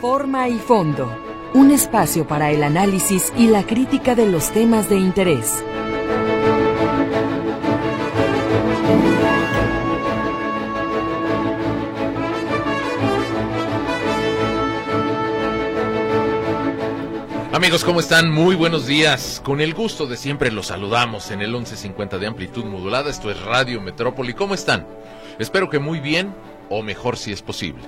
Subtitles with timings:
[0.00, 1.10] Forma y fondo.
[1.54, 5.64] Un espacio para el análisis y la crítica de los temas de interés.
[17.52, 18.30] Amigos, ¿cómo están?
[18.30, 19.42] Muy buenos días.
[19.44, 23.10] Con el gusto de siempre los saludamos en el 1150 de amplitud modulada.
[23.10, 24.32] Esto es Radio Metrópoli.
[24.32, 24.86] ¿Cómo están?
[25.40, 26.32] Espero que muy bien
[26.70, 27.82] o mejor si es posible.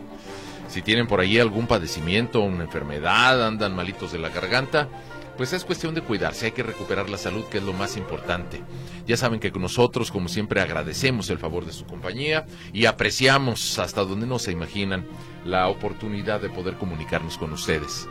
[0.71, 4.89] Si tienen por ahí algún padecimiento, una enfermedad, andan malitos de la garganta,
[5.37, 8.63] pues es cuestión de cuidarse, hay que recuperar la salud, que es lo más importante.
[9.05, 14.05] Ya saben que nosotros, como siempre, agradecemos el favor de su compañía y apreciamos hasta
[14.05, 15.09] donde no se imaginan
[15.45, 18.07] la oportunidad de poder comunicarnos con ustedes.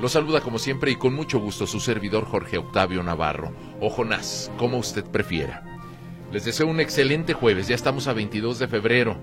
[0.00, 4.52] Los saluda como siempre y con mucho gusto su servidor Jorge Octavio Navarro, o Jonás,
[4.56, 5.64] como usted prefiera.
[6.32, 9.16] Les deseo un excelente jueves, ya estamos a 22 de febrero.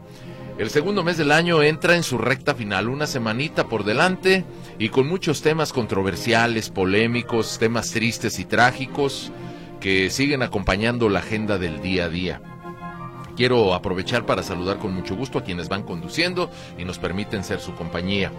[0.57, 4.45] El segundo mes del año entra en su recta final, una semanita por delante
[4.77, 9.31] y con muchos temas controversiales, polémicos, temas tristes y trágicos
[9.79, 12.41] que siguen acompañando la agenda del día a día.
[13.35, 17.59] Quiero aprovechar para saludar con mucho gusto a quienes van conduciendo y nos permiten ser
[17.59, 18.31] su compañía.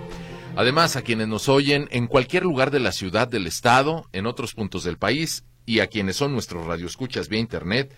[0.55, 4.55] Además, a quienes nos oyen en cualquier lugar de la ciudad, del estado, en otros
[4.55, 7.97] puntos del país y a quienes son nuestros radioescuchas vía internet,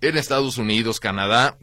[0.00, 1.56] en Estados Unidos, Canadá,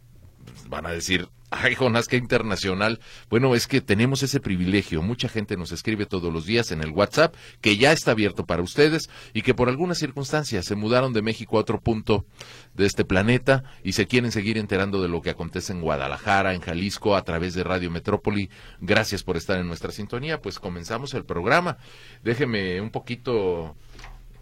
[0.69, 2.99] van a decir, ay Jonás, qué internacional.
[3.29, 5.01] Bueno, es que tenemos ese privilegio.
[5.01, 8.63] Mucha gente nos escribe todos los días en el WhatsApp, que ya está abierto para
[8.63, 12.25] ustedes y que por algunas circunstancias se mudaron de México a otro punto
[12.73, 16.61] de este planeta y se quieren seguir enterando de lo que acontece en Guadalajara, en
[16.61, 18.49] Jalisco, a través de Radio Metrópoli.
[18.79, 20.41] Gracias por estar en nuestra sintonía.
[20.41, 21.77] Pues comenzamos el programa.
[22.23, 23.75] Déjeme un poquito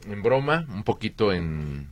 [0.07, 1.89] en broma, un poquito en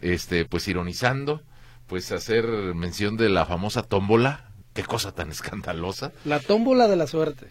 [0.00, 1.42] este, pues ironizando,
[1.86, 4.47] pues hacer mención de la famosa tómbola.
[4.78, 6.12] Qué cosa tan escandalosa.
[6.24, 7.48] La tómbola de la suerte.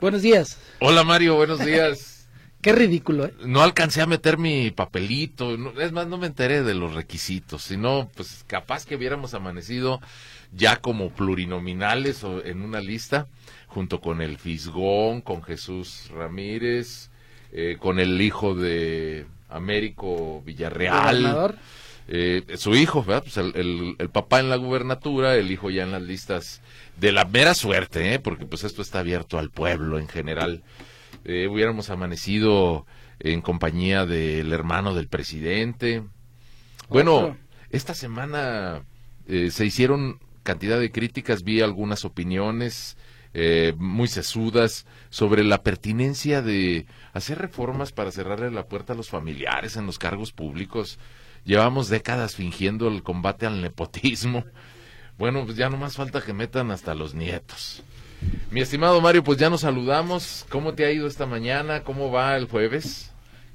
[0.00, 0.58] Buenos días.
[0.80, 2.26] Hola Mario, buenos días.
[2.60, 3.34] Qué ridículo, ¿eh?
[3.44, 8.10] No alcancé a meter mi papelito, es más, no me enteré de los requisitos, sino
[8.16, 10.00] pues capaz que hubiéramos amanecido
[10.50, 13.28] ya como plurinominales o en una lista,
[13.68, 17.10] junto con el Fisgón, con Jesús Ramírez,
[17.52, 21.54] eh, con el hijo de Américo Villarreal.
[22.08, 23.24] Eh, su hijo, ¿verdad?
[23.24, 26.60] Pues el, el, papá en la gubernatura, el hijo ya en las listas
[26.98, 28.18] de la mera suerte, ¿eh?
[28.18, 30.62] porque pues esto está abierto al pueblo en general.
[31.24, 32.86] Eh, hubiéramos amanecido
[33.18, 36.04] en compañía del hermano del presidente.
[36.88, 37.36] Bueno,
[37.70, 38.84] esta semana
[39.26, 42.96] eh, se hicieron cantidad de críticas, vi algunas opiniones
[43.34, 49.10] eh, muy sesudas sobre la pertinencia de hacer reformas para cerrarle la puerta a los
[49.10, 50.98] familiares en los cargos públicos.
[51.46, 54.44] Llevamos décadas fingiendo el combate al nepotismo.
[55.16, 57.84] Bueno, pues ya no más falta que metan hasta los nietos.
[58.50, 60.44] Mi estimado Mario, pues ya nos saludamos.
[60.50, 61.84] ¿Cómo te ha ido esta mañana?
[61.84, 63.12] ¿Cómo va el jueves?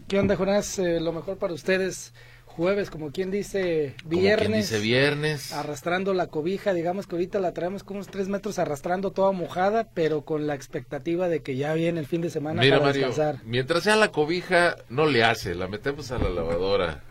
[0.07, 0.79] ¿Qué onda, Jonás?
[0.79, 2.13] Eh, lo mejor para ustedes.
[2.45, 4.37] Jueves, como quien dice, viernes.
[4.37, 5.53] Como quien dice viernes.
[5.53, 9.89] Arrastrando la cobija, digamos que ahorita la traemos como unos tres metros arrastrando toda mojada,
[9.93, 13.07] pero con la expectativa de que ya viene el fin de semana Mira, para Mario,
[13.07, 13.43] descansar.
[13.45, 17.03] Mientras sea la cobija, no le hace, la metemos a la lavadora.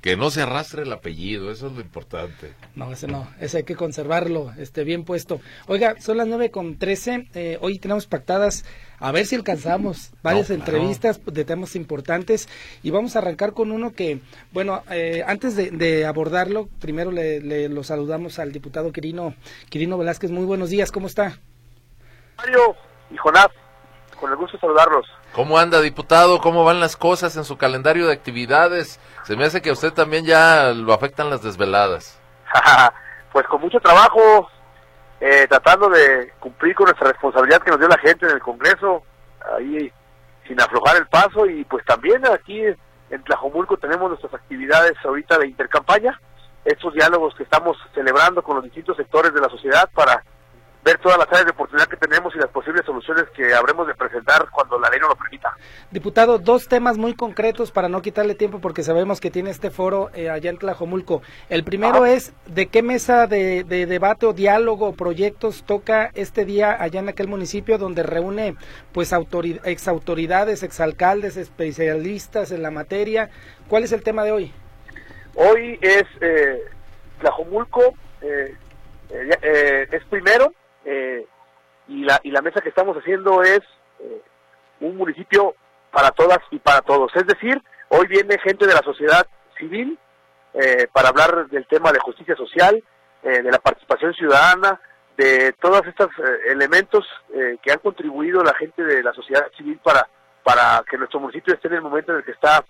[0.00, 2.54] Que no se arrastre el apellido, eso es lo importante.
[2.74, 5.42] No, ese no, ese hay que conservarlo, este, bien puesto.
[5.66, 8.64] Oiga, son las nueve con trece, eh, hoy tenemos pactadas,
[8.98, 10.72] a ver si alcanzamos varias No, claro.
[10.78, 12.48] entrevistas de temas importantes
[12.82, 14.20] y vamos a arrancar con uno que,
[14.52, 19.34] bueno, eh, antes de, de abordarlo, primero le, le- lo saludamos al diputado Quirino,
[19.68, 21.38] Quirino Velázquez, muy buenos días, ¿cómo está?
[22.38, 22.74] Mario
[23.10, 23.48] y Jonás,
[24.18, 25.04] con el gusto de saludarlos.
[25.32, 26.40] ¿Cómo anda, diputado?
[26.40, 28.98] ¿Cómo van las cosas en su calendario de actividades?
[29.22, 32.20] Se me hace que a usted también ya lo afectan las desveladas.
[33.32, 34.50] pues con mucho trabajo,
[35.20, 39.04] eh, tratando de cumplir con nuestra responsabilidad que nos dio la gente en el Congreso,
[39.56, 39.92] ahí
[40.48, 42.60] sin aflojar el paso y pues también aquí
[43.10, 46.20] en Tlajomulco tenemos nuestras actividades ahorita de intercampaña,
[46.64, 50.24] estos diálogos que estamos celebrando con los distintos sectores de la sociedad para
[50.84, 53.94] ver todas las áreas de oportunidad que tenemos y las posibles soluciones que habremos de
[53.94, 55.54] presentar cuando la ley nos lo permita.
[55.90, 60.10] Diputado, dos temas muy concretos para no quitarle tiempo porque sabemos que tiene este foro
[60.14, 61.20] eh, allá en Tlajomulco.
[61.50, 62.12] El primero Ajá.
[62.12, 67.00] es de qué mesa de, de debate o diálogo o proyectos toca este día allá
[67.00, 68.56] en aquel municipio donde reúne
[68.92, 73.28] pues autori- exautoridades, exalcaldes, especialistas en la materia.
[73.68, 74.54] ¿Cuál es el tema de hoy?
[75.34, 76.64] Hoy es eh,
[77.20, 78.54] Tlajomulco, eh,
[79.10, 80.52] eh, eh, es primero,
[80.90, 81.26] eh,
[81.88, 83.60] y, la, y la mesa que estamos haciendo es
[84.00, 84.22] eh,
[84.80, 85.54] un municipio
[85.90, 87.14] para todas y para todos.
[87.14, 89.26] Es decir, hoy viene gente de la sociedad
[89.58, 89.98] civil
[90.54, 92.82] eh, para hablar del tema de justicia social,
[93.22, 94.80] eh, de la participación ciudadana,
[95.16, 97.06] de todos estos eh, elementos
[97.62, 100.08] que han contribuido la gente de la sociedad civil para,
[100.42, 102.64] para que nuestro municipio esté en el momento en el que está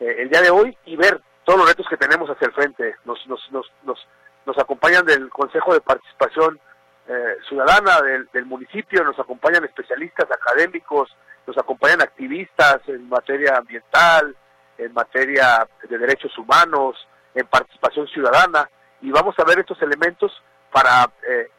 [0.00, 2.96] el día de hoy y ver todos los retos que tenemos hacia el frente.
[3.04, 3.98] Nos, nos, nos, nos,
[4.46, 6.58] nos acompañan del Consejo de Participación
[7.48, 11.14] Ciudadana del, del municipio, nos acompañan especialistas académicos,
[11.46, 14.36] nos acompañan activistas en materia ambiental,
[14.78, 16.96] en materia de derechos humanos,
[17.34, 18.68] en participación ciudadana,
[19.02, 20.32] y vamos a ver estos elementos
[20.72, 21.50] para, eh,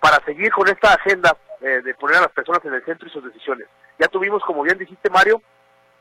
[0.00, 3.10] para seguir con esta agenda eh, de poner a las personas en el centro y
[3.10, 3.68] sus decisiones.
[3.98, 5.42] Ya tuvimos, como bien dijiste Mario,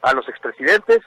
[0.02, 1.00] a los expresidentes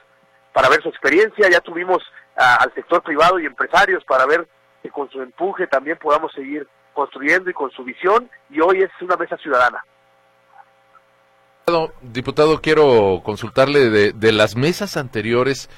[0.53, 2.03] para ver su experiencia, ya tuvimos
[2.35, 4.47] al sector privado y empresarios para ver
[4.81, 6.67] que con su empuje también podamos seguir
[6.99, 9.81] construyendo y con su visión, y hoy es una mesa ciudadana.
[12.01, 15.69] Diputado, quiero consultarle de, de las mesas anteriores.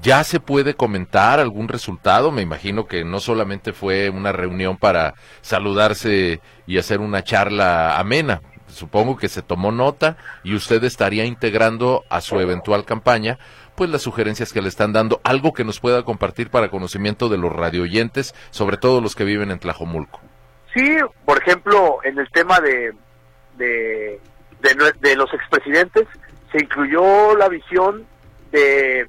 [0.00, 2.30] ¿Ya se puede comentar algún resultado?
[2.30, 8.40] Me imagino que no solamente fue una reunión para saludarse y hacer una charla amena.
[8.68, 13.38] Supongo que se tomó nota y usted estaría integrando a su eventual campaña
[13.74, 17.38] pues las sugerencias que le están dando, algo que nos pueda compartir para conocimiento de
[17.38, 20.20] los radioyentes, sobre todo los que viven en Tlajomulco.
[20.74, 22.92] Sí, por ejemplo, en el tema de,
[23.56, 24.20] de,
[24.60, 26.06] de, de los expresidentes,
[26.52, 28.06] se incluyó la visión
[28.50, 29.08] de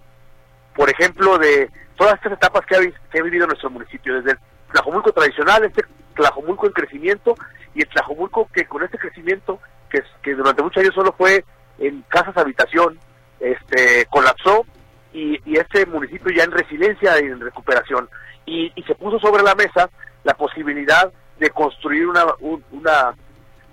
[0.75, 4.37] por ejemplo, de todas estas etapas que ha, vivido nuestro municipio, desde el
[4.71, 5.83] Tlajomulco tradicional, este
[6.13, 7.35] Tlajomulco en crecimiento,
[7.73, 9.59] y el Tlajomulco que con este crecimiento,
[9.89, 11.45] que, que durante muchos años solo fue
[11.79, 12.99] en casas habitación,
[13.39, 14.65] este colapsó,
[15.13, 18.09] y, y este municipio ya en resiliencia y en recuperación.
[18.45, 19.89] Y, se puso sobre la mesa
[20.25, 23.13] la posibilidad de construir una, una,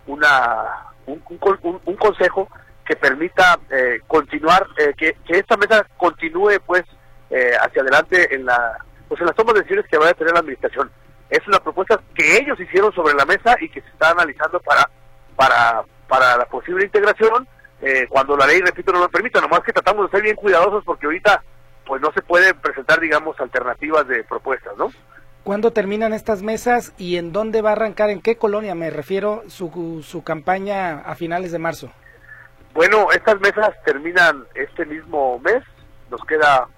[0.06, 1.23] una un,
[1.85, 2.49] un consejo
[2.85, 6.82] que permita eh, continuar, eh, que, esta mesa continúe pues
[7.31, 8.76] eh, hacia adelante en la
[9.09, 10.91] pues en las tomas de decisiones que vaya a tener la administración.
[11.29, 14.88] Es una propuesta que ellos hicieron sobre la mesa y que se está analizando para
[15.37, 17.47] para para la posible integración
[18.11, 19.41] cuando la ley, repito, no lo permita.
[19.41, 21.43] Nomás que tratamos de ser bien cuidadosos porque ahorita
[21.85, 24.93] pues no se pueden presentar, digamos, alternativas de propuestas, ¿no?
[25.44, 29.43] ¿Cuándo terminan estas mesas y en dónde va a arrancar, en qué colonia me refiero,
[29.49, 31.91] su, su campaña a finales de marzo?
[32.75, 35.62] Bueno, estas mesas terminan este mismo mes,
[36.11, 36.69] nos queda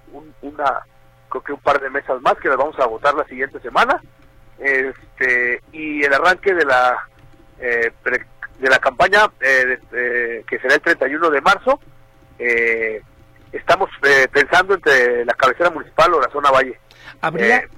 [0.40, 0.80] una,
[1.28, 4.00] creo que un par de mesas más que las vamos a votar la siguiente semana,
[4.58, 6.96] este y el arranque de la
[7.60, 7.92] eh,
[8.58, 11.80] de la campaña eh, que será el 31 de marzo,
[12.38, 13.02] eh,
[13.52, 13.90] estamos
[14.32, 16.78] pensando entre la cabecera municipal o la zona valle.
[17.20, 17.68] ¿Habría,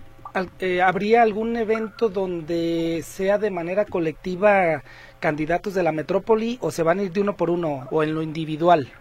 [0.85, 4.83] ¿Habría algún evento donde sea de manera colectiva
[5.19, 8.15] candidatos de la metrópoli o se van a ir de uno por uno o en
[8.15, 8.93] lo individual?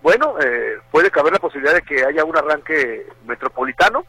[0.00, 4.04] Bueno, eh, puede caber la posibilidad de que haya un arranque metropolitano,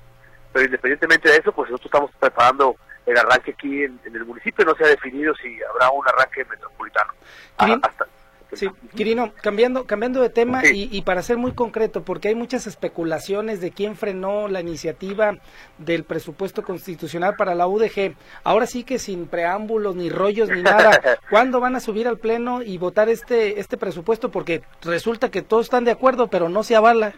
[0.54, 2.76] pero independientemente de eso, pues nosotros estamos preparando
[3.08, 7.14] el arranque aquí en, el municipio, no se ha definido si habrá un arranque metropolitano.
[7.58, 8.06] Ah, hasta,
[8.54, 13.62] Sí, Quirino, cambiando, cambiando de tema y, para ser muy concreto, porque hay muchas especulaciones
[13.62, 15.38] de quién frenó la iniciativa
[15.78, 18.14] del presupuesto constitucional para la UDG.
[18.44, 21.00] Ahora sí que sin preámbulos ni rollos ni nada,
[21.30, 24.32] ¿cuándo van a subir al pleno y votar este este presupuesto?
[24.32, 27.14] Porque resulta que todos están de acuerdo, pero no se avala.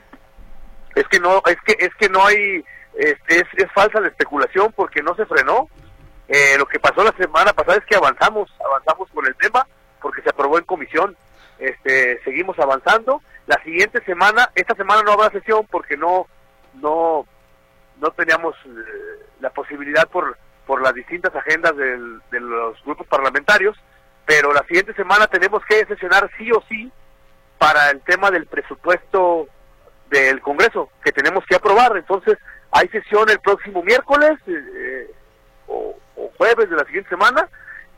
[0.94, 2.64] Es que no, es que es que no hay,
[2.94, 5.68] es, es, falsa la especulación porque no se frenó.
[6.28, 9.68] Eh, lo que pasó la semana pasada es que avanzamos, avanzamos con el tema
[10.04, 11.18] porque se aprobó en comisión.
[11.58, 13.22] Este, seguimos avanzando.
[13.48, 16.28] La siguiente semana, esta semana no habrá sesión porque no
[16.76, 17.26] no
[18.00, 23.78] no teníamos eh, la posibilidad por por las distintas agendas del, de los grupos parlamentarios,
[24.26, 26.92] pero la siguiente semana tenemos que sesionar sí o sí
[27.58, 29.48] para el tema del presupuesto
[30.10, 31.98] del Congreso que tenemos que aprobar.
[31.98, 32.38] Entonces,
[32.72, 35.12] hay sesión el próximo miércoles eh,
[35.68, 37.48] o, o, jueves de la siguiente semana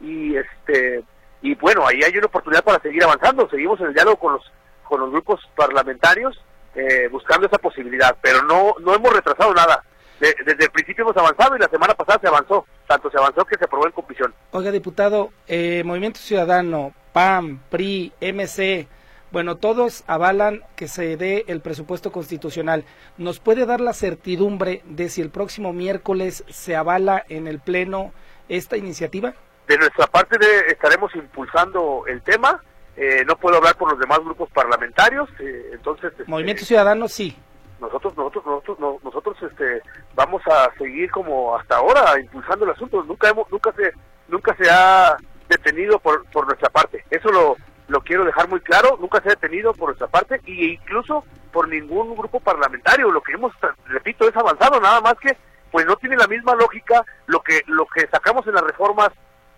[0.01, 1.03] y este
[1.45, 3.47] y bueno, ahí hay una oportunidad para seguir avanzando.
[3.49, 4.51] Seguimos en el diálogo con los,
[4.83, 9.83] con los grupos parlamentarios eh, buscando esa posibilidad, pero no, no hemos retrasado nada.
[10.19, 13.59] desde el principio hemos avanzado y la semana pasada se avanzó, tanto se avanzó que
[13.59, 14.33] se aprobó en comisión.
[14.51, 18.87] Oiga, diputado, eh, Movimiento Ciudadano, PAM, PRI, MC,
[19.31, 22.85] bueno, todos avalan que se dé el presupuesto constitucional.
[23.17, 28.13] ¿Nos puede dar la certidumbre de si el próximo miércoles se avala en el Pleno
[28.49, 29.35] esta iniciativa?
[29.67, 32.62] De nuestra parte de, estaremos impulsando el tema.
[32.95, 36.12] Eh, no puedo hablar por los demás grupos parlamentarios, eh, entonces...
[36.12, 37.36] Este, Movimiento Ciudadano sí.
[37.79, 39.81] Nosotros, nosotros, nosotros, nosotros, este,
[40.13, 43.03] vamos a seguir como hasta ahora impulsando el asunto.
[43.03, 43.91] Nunca hemos, nunca se,
[44.29, 45.17] nunca se ha
[45.50, 47.03] detenido por, por nuestra parte.
[47.10, 47.57] Eso lo,
[47.89, 48.98] lo quiero dejar muy claro.
[49.01, 53.12] Nunca se ha detenido por nuestra parte e incluso por ningún grupo parlamentario.
[53.12, 53.51] Lo que hemos,
[53.88, 54.79] repito, es avanzado.
[54.79, 55.38] Nada más que,
[55.69, 59.10] pues no tiene la misma lógica lo que, lo que sacamos en las reformas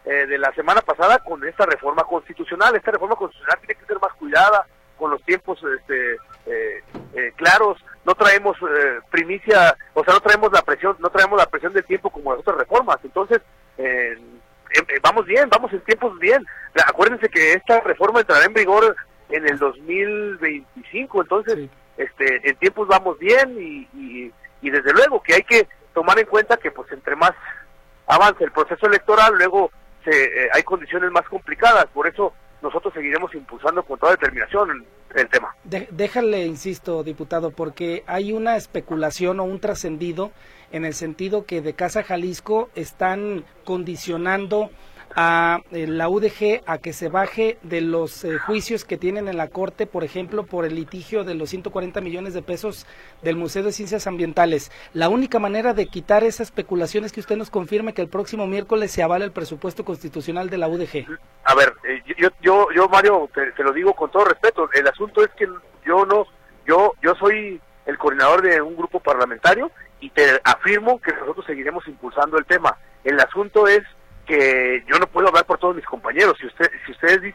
[0.10, 2.74] eh, de la semana pasada con esta reforma constitucional.
[2.74, 4.66] Esta reforma constitucional tiene que ser más cuidada,
[4.98, 6.14] con los tiempos este,
[6.46, 6.82] eh,
[7.14, 7.78] eh, claros.
[8.06, 8.56] No traemos
[9.12, 12.40] primicia, o sea, no traemos la presión, no traemos la presión del tiempo como las
[12.40, 12.98] otras reformas.
[13.04, 13.42] Entonces,
[15.04, 16.46] vamos bien, vamos en tiempos bien.
[16.88, 18.96] Acuérdense que esta reforma entrará en vigor
[19.28, 25.44] en el 2025, entonces, este, en tiempos vamos bien y, y desde luego que hay
[25.44, 27.34] que tomar en cuenta que pues entre más
[28.08, 29.70] avance el proceso electoral, luego
[30.12, 34.86] eh, hay condiciones más complicadas, por eso nosotros seguiremos impulsando con toda determinación
[35.16, 35.56] el, tema.
[35.64, 40.32] déjale, insisto, diputado, porque hay una especulación o un trascendido
[40.72, 44.70] en el sentido que de Casa Jalisco están condicionando
[45.16, 49.38] a eh, la UDG a que se baje de los eh, juicios que tienen en
[49.38, 52.86] la Corte, por ejemplo, por el litigio de los 140 millones de pesos
[53.22, 54.72] del Museo de Ciencias Ambientales.
[54.94, 58.48] La única manera de quitar esa especulación es que usted nos confirme que el próximo
[58.48, 61.08] miércoles se avala el presupuesto constitucional de la UDG.
[61.44, 64.70] A ver, eh, yo, yo, yo Mario, te, lo digo con todo respeto.
[64.74, 65.48] El asunto es que
[65.86, 66.26] yo no,
[66.66, 71.88] yo, yo soy el coordinador de un grupo parlamentario y te afirmo que nosotros seguiremos
[71.88, 72.78] impulsando el tema.
[73.04, 73.84] El asunto es
[74.28, 76.38] que yo no puedo hablar por todos mis compañeros.
[76.40, 77.34] Si, usted, si, ustedes,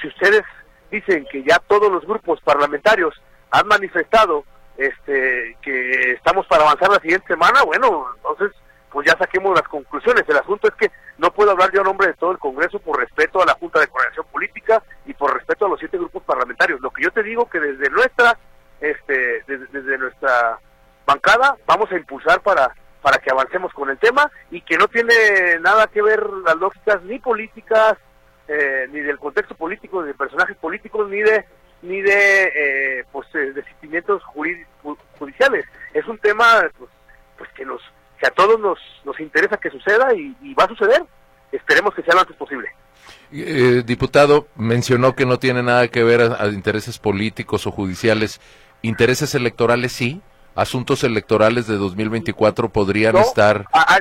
[0.00, 0.42] si ustedes
[0.90, 3.20] dicen que ya todos los grupos parlamentarios
[3.50, 4.44] han manifestado
[4.76, 8.52] este, que estamos para avanzar la siguiente semana, bueno, entonces
[8.90, 10.22] pues ya saquemos las conclusiones.
[10.28, 13.00] El asunto es que no puedo hablar yo a nombre de todo el Congreso por
[13.00, 16.80] respeto a la Junta de Coordinación Política y por respeto a los siete grupos parlamentarios.
[16.80, 18.38] Lo que yo te digo que desde nuestra,
[18.80, 20.60] este, desde nuestra
[21.06, 22.72] bancada vamos a impulsar para
[23.04, 25.12] para que avancemos con el tema y que no tiene
[25.60, 27.98] nada que ver las lógicas ni políticas,
[28.48, 31.44] eh, ni del contexto político, ni de personajes políticos, ni de
[31.82, 34.22] ni de eh, pues eh, de sentimientos
[35.18, 35.66] judiciales.
[35.92, 36.90] Es un tema pues,
[37.36, 37.82] pues, que nos
[38.18, 41.04] que a todos nos, nos interesa que suceda y, va a suceder.
[41.52, 42.70] Esperemos que sea lo antes posible.
[43.84, 48.40] diputado, mencionó que no tiene nada que ver a intereses políticos o judiciales.
[48.80, 50.22] ¿Intereses electorales sí?
[50.54, 53.66] Asuntos electorales de 2024 podrían estar...
[53.72, 53.98] A,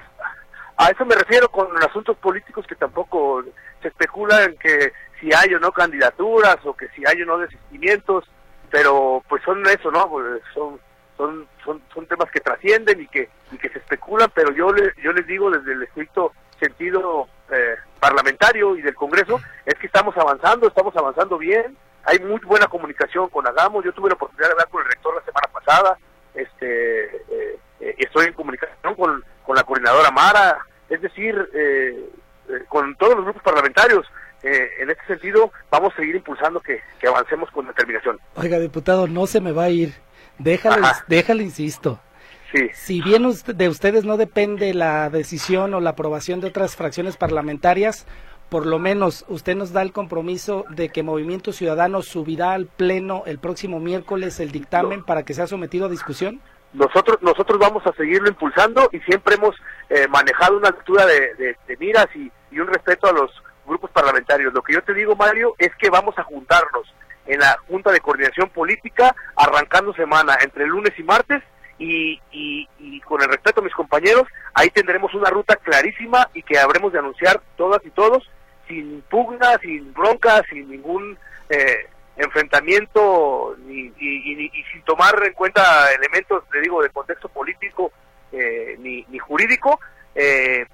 [0.77, 3.43] a, eso me refiero con asuntos políticos que tampoco
[3.81, 7.37] se especula en que si hay o no candidaturas o que si hay o no
[7.37, 8.25] desistimientos,
[8.69, 10.09] pero pues son eso, ¿no?
[10.09, 10.79] Pues, son,
[11.15, 14.91] son, son, son temas que trascienden y que, y que se especulan, pero yo, le,
[15.01, 20.15] yo les digo desde el estricto sentido eh, parlamentario y del Congreso, es que estamos
[20.17, 24.51] avanzando, estamos avanzando bien, hay muy buena comunicación con Agamos, yo tuve la oportunidad de
[24.53, 25.97] hablar con el rector la semana pasada,
[26.35, 30.57] este eh, eh, estoy en comunicación con, con, la coordinadora Mara,
[30.89, 32.09] es decir, eh,
[32.67, 34.05] con todos los grupos parlamentarios.
[34.41, 38.19] en este sentido, vamos a seguir impulsando que, avancemos con determinación.
[38.35, 39.93] Oiga, diputado, no se me va a ir.
[40.37, 41.99] Déjale, déjale insisto.
[42.51, 42.69] Sí.
[42.73, 48.05] Si bien de ustedes no depende la decisión o la aprobación de otras fracciones parlamentarias,
[48.49, 53.23] por lo menos usted nos da el compromiso de que Movimiento Ciudadano subirá al Pleno
[53.25, 56.39] el próximo miércoles el dictamen para que sea sometido a discusión?
[56.73, 59.55] Nosotros, nosotros vamos a seguirlo impulsando y siempre hemos
[59.89, 63.31] eh, manejado una altura de, miras y, un respeto a los
[63.65, 64.53] grupos parlamentarios.
[64.53, 66.93] Lo que yo te digo, Mario, es que vamos a juntarnos
[67.25, 71.41] en la Junta de Coordinación Política arrancando semana entre lunes y martes
[71.79, 76.57] y, y, con el respeto a mis compañeros, ahí tendremos una ruta clarísima y que
[76.57, 78.29] habremos de anunciar todas y todos
[78.67, 81.17] sin pugna, sin bronca, sin ningún
[81.49, 87.91] eh, enfrentamiento ni, y, sin tomar en cuenta elementos, le digo, de contexto político
[88.31, 89.79] eh, ni, ni, jurídico,
[90.15, 90.65] eh,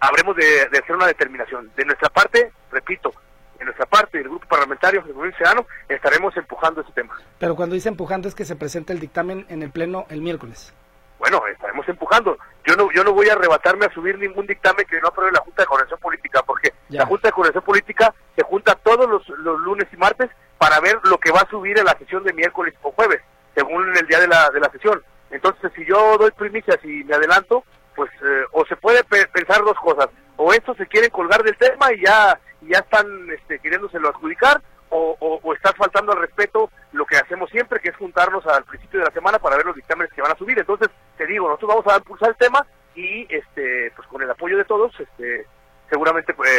[0.00, 1.70] habremos de, hacer una determinación.
[1.76, 3.12] De nuestra parte, repito,
[3.58, 7.14] de nuestra parte, del grupo parlamentario del Ciudadano, estaremos empujando ese tema.
[7.38, 10.74] Pero cuando dice empujando es que se presenta el dictamen en el Pleno el miércoles
[11.18, 12.38] bueno, estaremos empujando.
[12.64, 15.40] Yo no, yo no voy a arrebatarme a subir ningún dictamen que no apruebe la
[15.40, 19.86] Junta de Coordinación Política, porque la Junta de Coordinación Política se junta todos los, lunes
[19.92, 22.92] y martes para ver lo que va a subir en la sesión de miércoles o
[22.92, 23.22] jueves,
[23.54, 25.02] según el día de la, de la sesión.
[25.30, 29.76] Entonces, si yo doy primicias y me adelanto, pues eh, o se puede pensar dos
[29.78, 34.60] cosas, o estos se quieren colgar del tema y ya, ya están este, queriéndoselo adjudicar,
[34.88, 39.00] o, o, estás faltando al respeto lo que hacemos siempre, que es juntarnos al principio
[39.00, 40.58] de la semana para ver los dictámenes que van a subir.
[40.58, 44.56] Entonces, te digo, nosotros vamos a impulsar el tema y este pues con el apoyo
[44.56, 45.46] de todos, este
[45.88, 46.50] seguramente pues,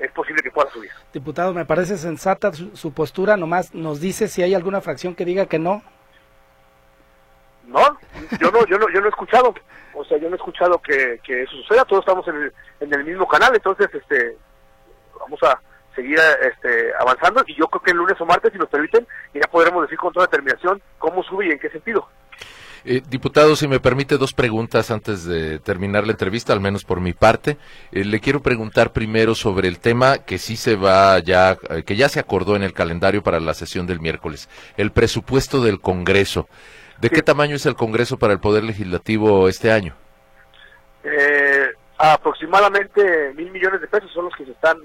[0.00, 0.90] es posible que pueda subir.
[1.12, 5.46] Diputado, me parece sensata su, postura, nomás nos dice si hay alguna fracción que diga
[5.46, 5.82] que no.
[7.66, 7.98] No,
[8.40, 9.54] yo no, yo no, yo no he escuchado,
[9.94, 12.92] o sea, yo no he escuchado que, que eso suceda, todos estamos en el, en
[12.92, 14.36] el mismo canal, entonces, este,
[15.20, 15.60] vamos a,
[15.94, 19.48] seguir este, avanzando y yo creo que el lunes o martes, si nos permiten, ya
[19.50, 22.08] podremos decir con toda determinación cómo sube y en qué sentido.
[22.84, 27.00] Eh, diputado, si me permite dos preguntas antes de terminar la entrevista, al menos por
[27.00, 27.56] mi parte.
[27.92, 31.94] Eh, le quiero preguntar primero sobre el tema que sí se va ya, eh, que
[31.94, 36.48] ya se acordó en el calendario para la sesión del miércoles, el presupuesto del Congreso.
[37.00, 39.94] ¿De qué tamaño es el Congreso para el Poder Legislativo este año?
[41.04, 44.76] Eh, aproximadamente mil millones de pesos son los que se están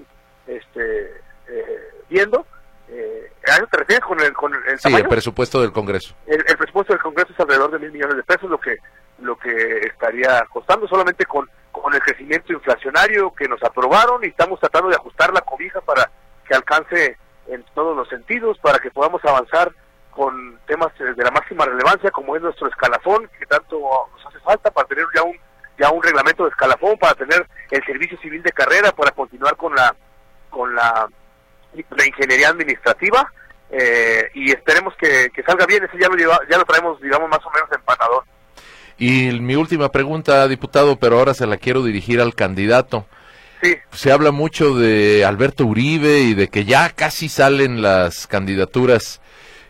[0.47, 2.45] este, eh, viendo.
[2.89, 6.15] Eh, ¿A eso te refieres con el, con el Sí, el presupuesto del Congreso.
[6.25, 8.77] El, el presupuesto del Congreso es alrededor de mil millones de pesos, lo que
[9.19, 14.59] lo que estaría costando solamente con, con el crecimiento inflacionario que nos aprobaron y estamos
[14.59, 16.11] tratando de ajustar la cobija para
[16.47, 19.71] que alcance en todos los sentidos, para que podamos avanzar
[20.11, 24.71] con temas de la máxima relevancia como es nuestro escalafón, que tanto nos hace falta
[24.71, 25.35] para tener ya un
[25.79, 29.75] ya un reglamento de escalafón, para tener el servicio civil de carrera, para continuar con
[29.75, 29.95] la
[30.49, 31.07] con la,
[31.73, 33.31] la ingeniería administrativa
[33.69, 37.29] eh, y esperemos que, que, salga bien, ese ya lo, lleva, ya lo traemos, digamos,
[37.29, 38.23] más o menos empatador.
[38.97, 43.05] Y mi última pregunta, diputado, pero ahora se la quiero dirigir al candidato.
[43.61, 43.75] Sí.
[43.91, 49.21] Se habla mucho de Alberto Uribe y de que ya casi salen las candidaturas.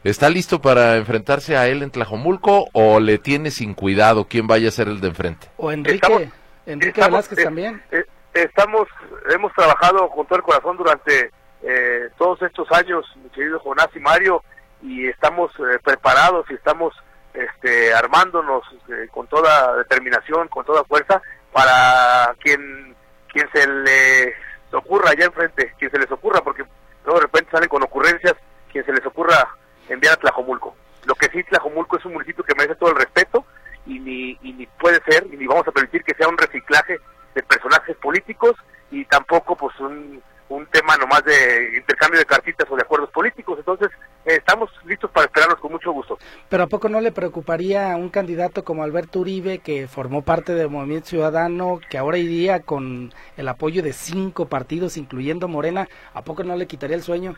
[0.03, 4.69] ¿Está listo para enfrentarse a él en Tlajomulco o le tiene sin cuidado quién vaya
[4.69, 5.48] a ser el de enfrente?
[5.57, 6.22] O Enrique, estamos,
[6.65, 7.81] Enrique estamos, Velázquez eh, también.
[7.91, 8.03] Eh,
[8.44, 8.88] estamos,
[9.29, 11.32] hemos trabajado con todo el corazón durante
[11.63, 14.44] eh, todos estos años, mi querido Jonás y Mario,
[14.82, 16.94] y estamos eh, preparados y estamos
[17.34, 22.96] este, armándonos eh, con toda determinación, con toda fuerza, para quien,
[23.32, 24.34] quien se les
[24.72, 26.63] ocurra allá enfrente, quien se les ocurra, porque
[27.06, 28.36] luego de repente salen con ocurrencias,
[28.72, 29.48] quien se les ocurra
[29.89, 30.75] enviar a Tlajomulco.
[31.06, 33.46] Lo que sí, Tlajomulco es un municipio que merece todo el respeto
[33.86, 37.00] y ni, y ni puede ser, y ni vamos a permitir que sea un reciclaje
[37.38, 38.56] de personajes políticos
[38.89, 43.60] y tampoco pues un, un tema nomás de intercambio de cartitas o de acuerdos políticos.
[43.60, 43.89] Entonces,
[44.25, 46.17] eh, estamos listos para esperarnos con mucho gusto.
[46.50, 50.53] Pero ¿a poco no le preocuparía a un candidato como Alberto Uribe, que formó parte
[50.53, 56.24] del Movimiento Ciudadano, que ahora iría con el apoyo de cinco partidos, incluyendo Morena, ¿a
[56.24, 57.36] poco no le quitaría el sueño?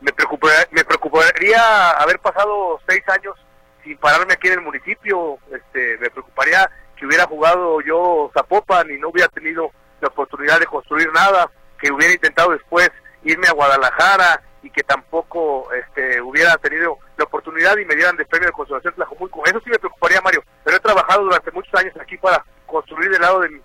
[0.00, 3.34] Me preocuparía, me preocuparía haber pasado seis años
[3.82, 5.38] sin pararme aquí en el municipio.
[5.52, 9.70] Este, me preocuparía que hubiera jugado yo Zapopan y no hubiera tenido
[10.02, 12.90] la oportunidad de construir nada, que hubiera intentado después
[13.24, 18.26] irme a Guadalajara y que tampoco este, hubiera tenido la oportunidad y me dieran de
[18.26, 19.42] premio de consolación Tlajomulco.
[19.46, 23.22] Eso sí me preocuparía, Mario, pero he trabajado durante muchos años aquí para construir del
[23.22, 23.62] lado de,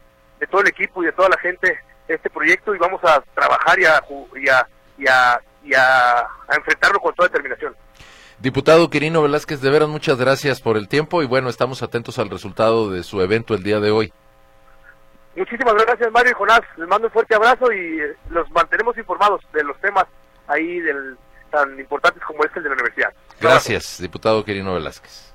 [0.50, 3.86] todo el equipo y de toda la gente este proyecto y vamos a trabajar y
[3.86, 4.02] a,
[4.36, 4.67] y a,
[4.98, 7.74] y a, y a enfrentarlo con toda determinación.
[8.45, 12.29] Diputado Quirino Velázquez, de veras muchas gracias por el tiempo y bueno, estamos atentos al
[12.29, 14.13] resultado de su evento el día de hoy.
[15.36, 19.63] Muchísimas gracias Mario y Jonás, les mando un fuerte abrazo y los mantenemos informados de
[19.63, 20.05] los temas
[20.45, 21.17] ahí del,
[21.49, 23.13] tan importantes como este el de la universidad.
[23.41, 25.34] Gracias, diputado Quirino Velázquez.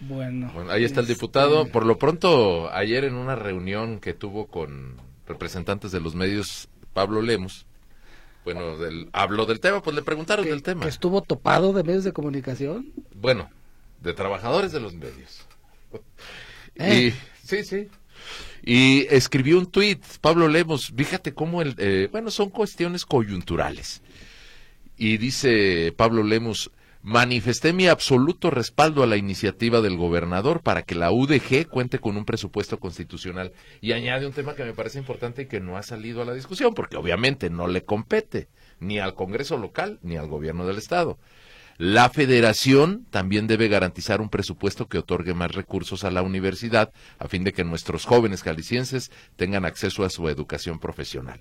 [0.00, 1.68] Bueno, bueno, ahí está el diputado.
[1.68, 7.22] Por lo pronto, ayer en una reunión que tuvo con representantes de los medios, Pablo
[7.22, 7.68] Lemos,
[8.44, 10.82] bueno, del, habló del tema, pues le preguntaron del tema.
[10.82, 12.92] ¿Que estuvo topado de medios de comunicación?
[13.14, 13.50] Bueno,
[14.00, 15.46] de trabajadores de los medios.
[16.76, 17.12] ¿Eh?
[17.12, 17.88] Y, sí, sí.
[18.62, 24.02] Y escribió un tuit, Pablo Lemos, fíjate cómo, el, eh, bueno, son cuestiones coyunturales.
[24.96, 26.70] Y dice Pablo Lemos,
[27.02, 32.16] manifesté mi absoluto respaldo a la iniciativa del gobernador para que la UDG cuente con
[32.16, 33.52] un presupuesto constitucional.
[33.80, 36.34] Y añade un tema que me parece importante y que no ha salido a la
[36.34, 41.18] discusión, porque obviamente no le compete ni al Congreso local ni al gobierno del Estado.
[41.78, 47.26] La federación también debe garantizar un presupuesto que otorgue más recursos a la universidad a
[47.26, 51.40] fin de que nuestros jóvenes jaliscienses tengan acceso a su educación profesional.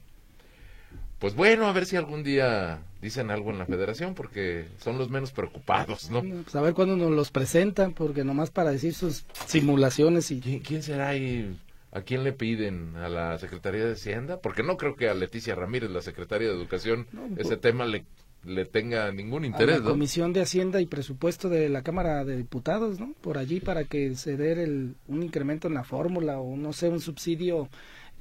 [1.20, 5.10] Pues bueno, a ver si algún día dicen algo en la federación, porque son los
[5.10, 6.22] menos preocupados, ¿no?
[6.22, 10.40] Pues a ver cuándo nos los presentan, porque nomás para decir sus simulaciones y...
[10.40, 11.58] ¿Quién, quién será ahí?
[11.92, 12.96] ¿A quién le piden?
[12.96, 14.40] ¿A la Secretaría de Hacienda?
[14.40, 18.06] Porque no creo que a Leticia Ramírez, la Secretaria de Educación, No, ese tema le,
[18.46, 19.90] le tenga ningún a interés, la ¿no?
[19.92, 23.14] Comisión de Hacienda y Presupuesto de la Cámara de Diputados, ¿no?
[23.22, 26.90] Por allí para que se dé el, un incremento en la fórmula o no sé,
[26.90, 27.68] un subsidio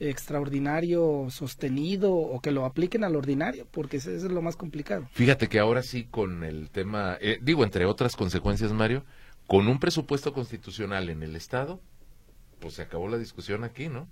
[0.01, 5.09] extraordinario sostenido o que lo apliquen al ordinario, porque eso es lo más complicado.
[5.13, 9.05] Fíjate que ahora sí con el tema, eh, digo, entre otras consecuencias, Mario,
[9.47, 11.81] con un presupuesto constitucional en el Estado,
[12.61, 14.09] pues se acabó la discusión aquí, ¿no?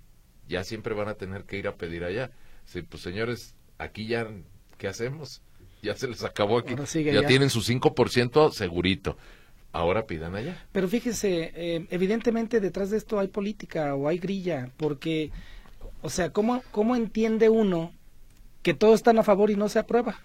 [0.47, 2.31] Ya siempre van a tener que ir a pedir allá.
[2.65, 4.27] Sí, pues señores, aquí ya,
[4.77, 5.41] ¿qué hacemos?
[5.81, 6.75] Ya se les acabó aquí.
[6.85, 7.27] Sigue ya ya.
[7.27, 9.17] tienen su 5% segurito.
[9.73, 10.65] Ahora pidan allá.
[10.71, 15.31] Pero fíjese, eh, evidentemente detrás de esto hay política o hay grilla, porque,
[16.07, 17.91] o sea, ¿cómo, ¿cómo entiende uno
[18.61, 20.21] que todos están a favor y no se aprueba?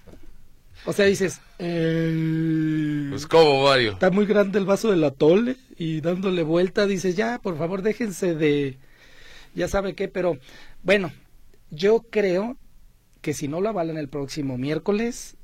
[0.87, 3.95] O sea, dices, eh, Pues, ¿cómo, Mario?
[3.95, 8.37] está muy grande el vaso del atole y dándole vuelta dices, ya, por favor, déjense
[8.37, 8.79] de,
[9.57, 10.39] ya sabe qué, pero
[10.85, 11.11] bueno,
[11.73, 12.57] yo creo
[13.21, 15.37] que si no lo avalan el próximo miércoles,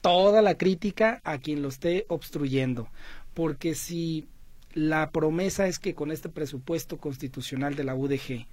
[0.00, 2.88] toda la crítica a quien lo esté obstruyendo,
[3.34, 4.28] porque si
[4.72, 8.46] la promesa es que con este presupuesto constitucional de la UDG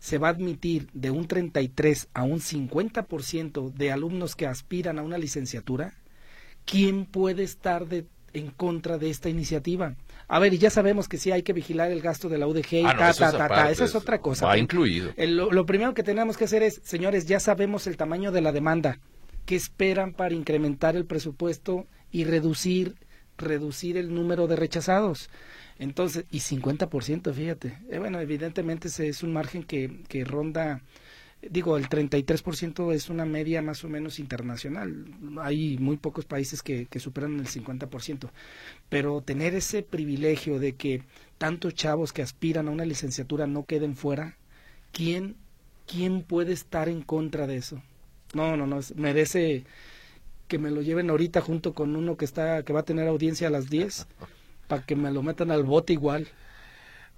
[0.00, 5.02] se va a admitir de un 33 a un 50% de alumnos que aspiran a
[5.02, 5.94] una licenciatura,
[6.64, 9.94] ¿quién puede estar de, en contra de esta iniciativa?
[10.28, 12.72] A ver, y ya sabemos que sí hay que vigilar el gasto de la UDG
[12.72, 14.46] y Ah, no, ta, eso ta, ta, ta, Esa es otra cosa.
[14.46, 15.12] Va incluido.
[15.16, 18.40] el- lo, lo primero que tenemos que hacer es, señores, ya sabemos el tamaño de
[18.40, 18.98] la demanda.
[19.46, 22.94] ¿Qué esperan para incrementar el presupuesto y reducir,
[23.40, 25.30] reducir el número de rechazados?
[25.78, 27.78] Entonces, y 50%, fíjate.
[27.90, 30.82] Eh, bueno, evidentemente ese es un margen que, que ronda,
[31.40, 35.06] digo, el 33% es una media más o menos internacional.
[35.40, 38.30] Hay muy pocos países que, que superan el 50%.
[38.90, 41.02] Pero tener ese privilegio de que
[41.38, 44.36] tantos chavos que aspiran a una licenciatura no queden fuera,
[44.92, 45.36] ¿quién,
[45.86, 47.82] quién puede estar en contra de eso?
[48.34, 49.64] No, no, no, merece
[50.50, 53.46] que me lo lleven ahorita junto con uno que está que va a tener audiencia
[53.46, 54.06] a las 10
[54.68, 56.26] para que me lo metan al bote igual.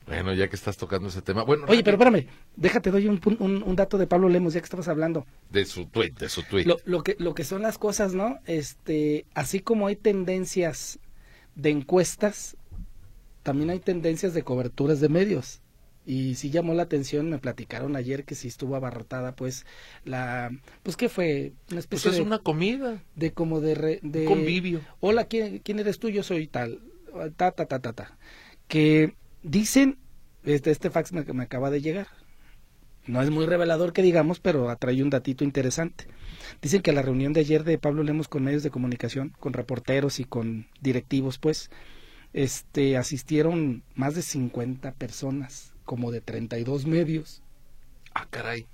[0.06, 1.44] Bueno, ya que estás tocando ese tema.
[1.44, 4.88] Bueno, Oye, pero espérame, déjate doy un, un dato de Pablo Lemos ya que estabas
[4.88, 5.26] hablando.
[5.48, 6.64] de su tweet, de su tweet.
[6.66, 8.38] Lo, lo que lo que son las cosas, ¿no?
[8.46, 10.98] Este, así como hay tendencias
[11.54, 12.56] de encuestas,
[13.42, 15.61] también hay tendencias de coberturas de medios.
[16.04, 19.66] Y sí llamó la atención, me platicaron ayer que sí estuvo abarrotada, pues,
[20.04, 20.50] la,
[20.82, 21.52] pues, ¿qué fue?
[21.70, 24.80] Una Pues especie es de, una comida, de como de, re- de convivio.
[25.00, 26.08] hola, ¿quién, quién eres tú?
[26.08, 26.80] Yo soy tal,
[27.36, 28.18] ta, ta, ta, ta, ta.
[28.66, 29.98] Que dicen,
[30.44, 32.08] este, este fax me, me acaba de llegar,
[33.06, 36.06] no es muy revelador que digamos, pero atrae un datito interesante.
[36.60, 39.52] Dicen que a la reunión de ayer de Pablo Lemos con medios de comunicación, con
[39.52, 41.70] reporteros y con directivos, pues,
[42.32, 47.42] este, asistieron más de 50 personas, como de 32 medios.
[48.14, 48.64] Ah, caray.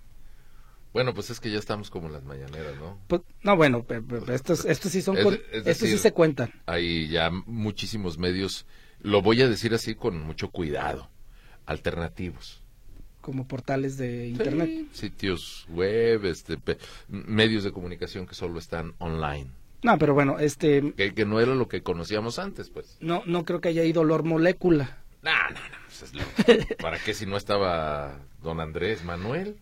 [0.92, 2.96] Bueno, pues es que ya estamos como en las mañaneras, ¿no?
[3.08, 5.32] Pues, no, bueno, pe- pe- estos, estos sí son, Es- es
[5.66, 6.52] estos sí decir, se cuentan.
[6.66, 8.66] Hay ya muchísimos medios,
[9.00, 11.10] lo voy a decir así con mucho cuidado,
[11.66, 12.62] alternativos.
[13.20, 14.70] como portales de internet.
[14.92, 16.78] Sí, sitios web, este, pe-
[17.08, 19.50] medios de comunicación que solo están online.
[19.82, 22.96] No, pero bueno, este Que, que no era lo que conocíamos antes, pues.
[23.00, 24.97] no no creo que haya ido Lord Molécula.
[25.22, 25.76] No, no, no.
[25.86, 29.56] pues es lo- ¿Para qué si no estaba don Andrés Manuel?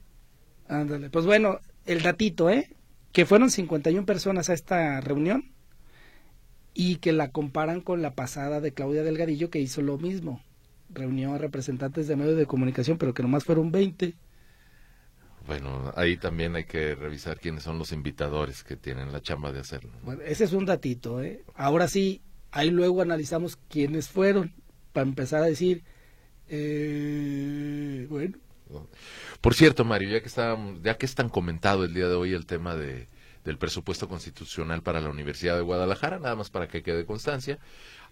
[0.69, 1.11] Ándale.
[1.11, 2.75] Pues bueno, el datito, ¿eh?
[3.12, 5.53] Que fueron 51 personas a esta reunión
[6.75, 10.42] y que la comparan con la pasada de Claudia Delgadillo que hizo lo mismo.
[10.90, 14.14] Reunió a representantes de medios de comunicación, pero que nomás fueron 20.
[15.47, 19.61] Bueno, ahí también hay que revisar quiénes son los invitadores que tienen la chamba de
[19.61, 19.90] hacerlo.
[20.25, 21.45] ese es un datito, ¿eh?
[21.55, 24.53] Ahora sí, ahí luego analizamos quiénes fueron
[24.97, 25.85] para empezar a decir,
[26.49, 28.39] eh, bueno,
[29.43, 32.33] Por cierto, Mario, ya que estábamos, ya que es tan comentado el día de hoy
[32.33, 33.07] el tema de,
[33.45, 37.59] del presupuesto constitucional para la Universidad de Guadalajara, nada más para que quede constancia,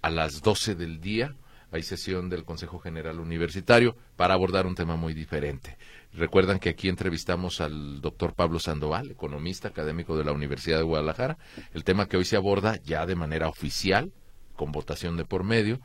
[0.02, 1.34] a las 12 del día
[1.72, 5.78] hay sesión del Consejo General Universitario para abordar un tema muy diferente.
[6.12, 11.38] Recuerdan que aquí entrevistamos al doctor Pablo Sandoval, economista académico de la Universidad de Guadalajara.
[11.72, 14.12] El tema que hoy se aborda ya de manera oficial,
[14.54, 15.80] con votación de por medio,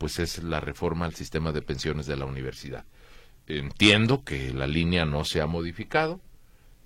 [0.00, 2.86] pues es la reforma al sistema de pensiones de la universidad.
[3.46, 6.22] Entiendo que la línea no se ha modificado,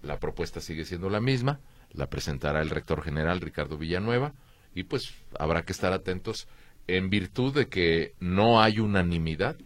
[0.02, 1.60] la propuesta sigue siendo la misma,
[1.92, 4.32] la presentará el rector general Ricardo Villanueva
[4.74, 6.48] y pues habrá que estar atentos
[6.88, 9.56] en virtud de que no hay unanimidad,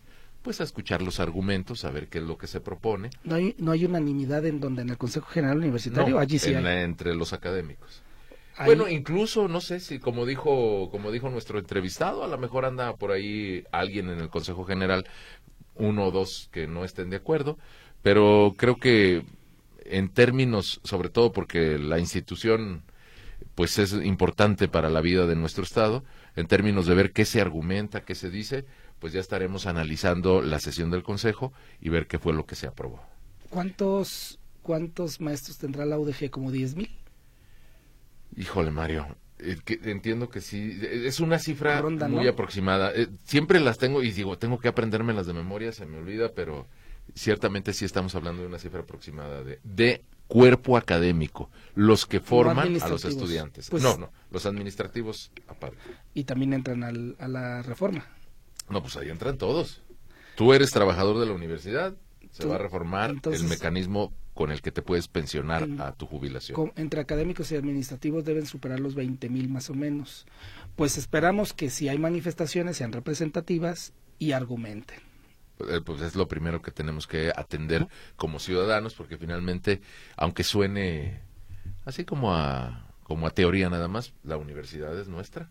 [0.42, 3.08] pues a escuchar los argumentos, a ver qué es lo que se propone.
[3.24, 6.50] no hay, no hay unanimidad en donde en el Consejo General Universitario, No, allí sí
[6.52, 6.82] en- hay.
[6.84, 8.02] entre los académicos.
[8.58, 12.64] Ahí- Bueno, incluso no sé si como dijo como dijo nuestro entrevistado, a lo mejor
[12.64, 15.06] anda por ahí alguien en el Consejo General,
[15.76, 17.58] uno o dos que no estén de acuerdo,
[18.02, 19.24] pero creo que
[19.84, 22.82] en términos, sobre todo porque la institución
[23.54, 26.04] pues es importante para la vida de nuestro estado,
[26.36, 28.64] en términos de ver qué se argumenta, qué se dice,
[29.00, 32.66] pues ya estaremos analizando la sesión del Consejo y ver qué fue lo que se
[32.68, 33.00] aprobó.
[33.50, 36.30] ¿Cuántos, ¿Cuántos maestros tendrá la UDG?
[36.30, 36.90] ¿Como 10 mil?
[38.36, 39.06] Híjole, Mario.
[39.38, 40.78] eh, que entiendo que sí.
[40.82, 42.30] eh, Es una cifra Ronda, muy ¿no?
[42.30, 42.92] aproximada.
[42.94, 46.30] Eh, siempre las tengo y digo, tengo que aprenderme las de memoria, se me olvida,
[46.34, 46.66] pero
[47.14, 52.76] ciertamente sí estamos hablando de una cifra aproximada de, de cuerpo académico, los que forman
[52.82, 53.70] a los estudiantes.
[53.70, 55.78] Pues- no, no, los administrativos aparte.
[56.14, 58.04] Y también entran al- a la reforma.
[58.68, 59.82] No, pues ahí entran todos.
[60.36, 61.94] Tú eres trabajador de la universidad,
[62.42, 66.72] Se va a reformar el mecanismo con el que te puedes pensionar a tu jubilación.
[66.76, 70.26] entre académicos y administrativos deben superar los 20 mil más o menos.
[70.76, 75.00] Pues esperamos que si hay manifestaciones sean representativas y argumenten.
[75.68, 79.80] Eh, pues es lo primero que tenemos que atender como ciudadanos, porque finalmente,
[80.16, 81.20] aunque suene
[81.84, 85.50] así como a, como a teoría nada más, la universidad es nuestra,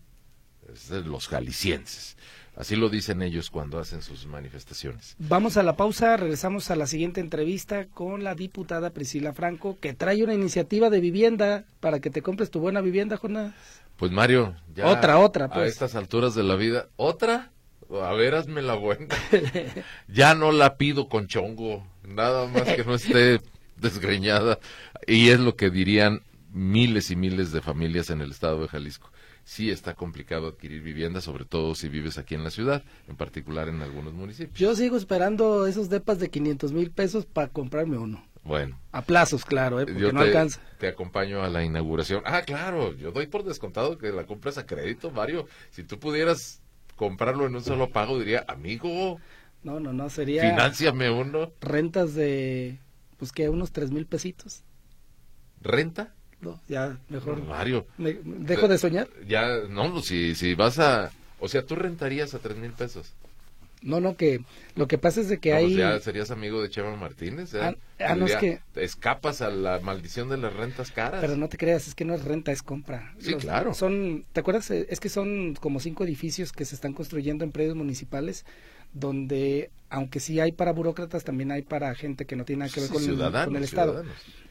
[0.72, 2.16] es de los jaliscienses.
[2.58, 5.14] Así lo dicen ellos cuando hacen sus manifestaciones.
[5.20, 9.94] Vamos a la pausa, regresamos a la siguiente entrevista con la diputada Priscila Franco, que
[9.94, 13.54] trae una iniciativa de vivienda para que te compres tu buena vivienda, Jonás.
[13.96, 15.70] Pues Mario, ya otra, otra, a pues.
[15.70, 17.52] estas alturas de la vida, otra,
[18.02, 19.06] a ver, hazme la buena.
[20.08, 23.40] ya no la pido con chongo, nada más que no esté
[23.76, 24.58] desgreñada.
[25.06, 29.12] Y es lo que dirían miles y miles de familias en el estado de Jalisco
[29.48, 33.68] sí está complicado adquirir vivienda, sobre todo si vives aquí en la ciudad, en particular
[33.68, 34.58] en algunos municipios.
[34.58, 38.22] Yo sigo esperando esos depas de 500 mil pesos para comprarme uno.
[38.44, 38.78] Bueno.
[38.92, 39.86] A plazos, claro, ¿eh?
[39.86, 40.60] porque no alcanza.
[40.78, 42.22] Te acompaño a la inauguración.
[42.26, 45.46] Ah, claro, yo doy por descontado que la compres a crédito, Mario.
[45.70, 46.60] Si tú pudieras
[46.96, 49.18] comprarlo en un solo pago, diría, amigo.
[49.62, 50.42] No, no, no, sería.
[50.42, 51.52] Financiame uno.
[51.62, 52.80] Rentas de,
[53.16, 54.62] pues que, unos tres mil pesitos.
[55.62, 56.14] ¿Renta?
[56.40, 57.42] No, ya, mejor.
[57.42, 57.86] Mario.
[57.98, 59.08] ¿Dejo de soñar?
[59.26, 61.10] Ya, no, pues, si, si vas a.
[61.40, 63.12] O sea, tú rentarías a tres mil pesos.
[63.82, 64.40] No, no, que
[64.74, 65.66] lo que pasa es de que hay...
[65.66, 67.54] Pues ya serías amigo de Chema Martínez.
[67.54, 67.60] ¿eh?
[67.62, 68.60] Ah, ah no es que...
[68.74, 71.20] Escapas a la maldición de las rentas caras.
[71.20, 73.14] Pero no te creas, es que no es renta, es compra.
[73.20, 73.74] Sí, claro.
[73.74, 74.70] Son, ¿te acuerdas?
[74.70, 78.44] Es que son como cinco edificios que se están construyendo en predios municipales
[78.92, 82.80] donde, aunque sí hay para burócratas, también hay para gente que no tiene nada que
[82.80, 84.04] ver con, el, con el Estado.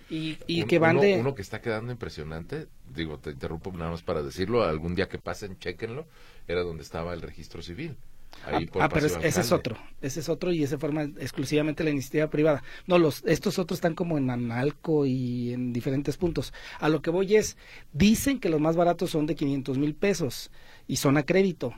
[0.10, 1.20] Y, y que van uno, de...
[1.20, 5.18] Uno que está quedando impresionante, digo, te interrumpo nada más para decirlo, algún día que
[5.18, 6.08] pasen, chequenlo,
[6.48, 7.98] era donde estaba el registro civil.
[8.46, 11.90] Ahí ah, ah pero ese es otro, ese es otro y ese forma exclusivamente la
[11.90, 12.64] iniciativa privada.
[12.86, 16.54] No, los estos otros están como en Analco y en diferentes puntos.
[16.80, 17.58] A lo que voy es,
[17.94, 20.52] dicen que los más baratos son de 500 mil pesos
[20.88, 21.74] y son a crédito.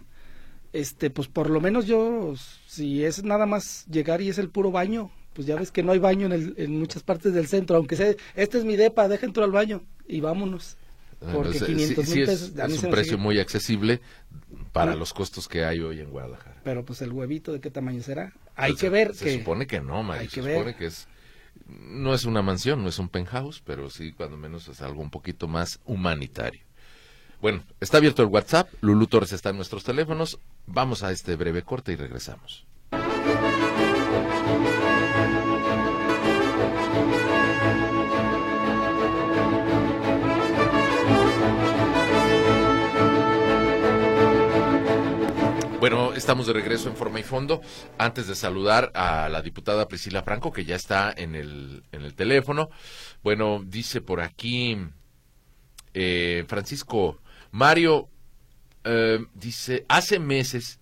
[0.73, 2.33] Este, pues por lo menos yo,
[2.67, 5.93] si es nada más llegar y es el puro baño, pues ya ves que no
[5.93, 9.07] hay baño en, el, en muchas partes del centro, aunque sea, este es mi depa,
[9.07, 10.75] deja entrar al baño y vámonos.
[11.31, 12.51] Porque 500 mil pesos.
[12.57, 14.01] Es, un precio muy accesible
[14.73, 16.59] para los costos que hay hoy en Guadalajara.
[16.65, 18.33] Pero pues el huevito, ¿de qué tamaño será?
[18.57, 19.15] Hay pues, que ver.
[19.15, 20.29] Se supone que no, Mario.
[20.29, 21.07] se supone que es.
[21.69, 25.09] No es una mansión, no es un penthouse, pero sí, cuando menos es algo un
[25.09, 26.63] poquito más humanitario.
[27.39, 28.67] Bueno, está abierto el WhatsApp.
[28.81, 30.37] Lulu Torres está en nuestros teléfonos.
[30.67, 32.67] Vamos a este breve corte y regresamos.
[45.89, 47.61] Bueno, estamos de regreso en forma y fondo.
[47.97, 52.13] Antes de saludar a la diputada Priscila Franco, que ya está en el, en el
[52.13, 52.69] teléfono.
[53.23, 54.77] Bueno, dice por aquí
[55.95, 58.07] eh, Francisco Mario,
[58.83, 60.79] eh, dice, hace meses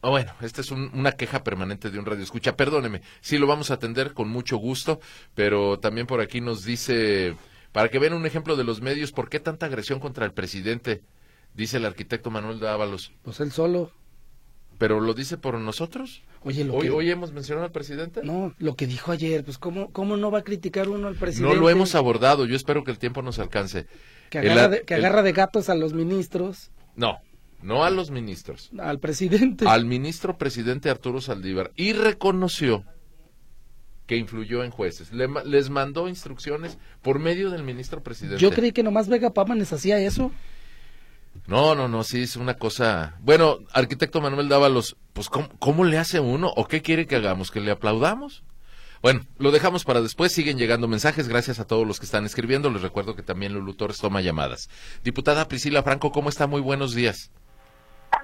[0.00, 2.56] Oh, bueno, esta es una queja permanente de un radio escucha.
[2.56, 4.98] Perdóneme, sí lo vamos a atender con mucho gusto,
[5.36, 7.36] pero también por aquí nos dice,
[7.70, 11.02] para que vean un ejemplo de los medios, ¿por qué tanta agresión contra el presidente?
[11.54, 13.12] Dice el arquitecto Manuel Dávalos.
[13.22, 13.92] Pues él solo.
[14.78, 16.22] ¿Pero lo dice por nosotros?
[16.42, 16.90] Oye, lo hoy, que...
[16.90, 18.22] hoy hemos mencionado al presidente.
[18.24, 21.54] No, lo que dijo ayer, pues ¿cómo, cómo no va a criticar uno al presidente?
[21.54, 23.86] No lo hemos abordado, yo espero que el tiempo nos alcance.
[24.30, 26.70] Que agarra, de, que agarra de gatos a los ministros.
[26.96, 27.18] No,
[27.62, 28.70] no a los ministros.
[28.78, 29.66] Al presidente.
[29.68, 31.72] Al ministro presidente Arturo Saldívar.
[31.76, 32.84] Y reconoció
[34.06, 35.12] que influyó en jueces.
[35.12, 38.40] les mandó instrucciones por medio del ministro presidente.
[38.40, 40.32] Yo creí que nomás Vega Pámanes hacía eso.
[41.46, 43.16] No, no, no, sí, es una cosa...
[43.20, 46.52] Bueno, arquitecto Manuel Dávalos, pues ¿cómo, ¿cómo le hace uno?
[46.56, 47.50] ¿O qué quiere que hagamos?
[47.50, 48.44] ¿Que le aplaudamos?
[49.02, 50.32] Bueno, lo dejamos para después.
[50.32, 51.28] Siguen llegando mensajes.
[51.28, 52.70] Gracias a todos los que están escribiendo.
[52.70, 54.68] Les recuerdo que también Lulu Torres toma llamadas.
[55.02, 56.46] Diputada Priscila Franco, ¿cómo está?
[56.46, 57.30] Muy buenos días.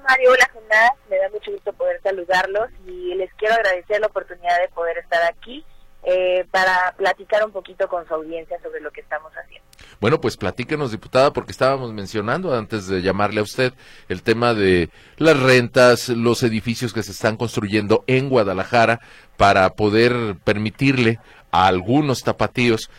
[0.08, 4.60] Mario, hola Jonás, me da mucho gusto poder saludarlos y les quiero agradecer la oportunidad
[4.60, 5.64] de poder estar aquí
[6.02, 9.66] eh, para platicar un poquito con su audiencia sobre lo que estamos haciendo.
[10.00, 13.72] Bueno, pues platíquenos, diputada, porque estábamos mencionando antes de llamarle a usted
[14.08, 19.00] el tema de las rentas, los edificios que se están construyendo en Guadalajara
[19.36, 21.18] para poder permitirle
[21.50, 22.90] a algunos tapatíos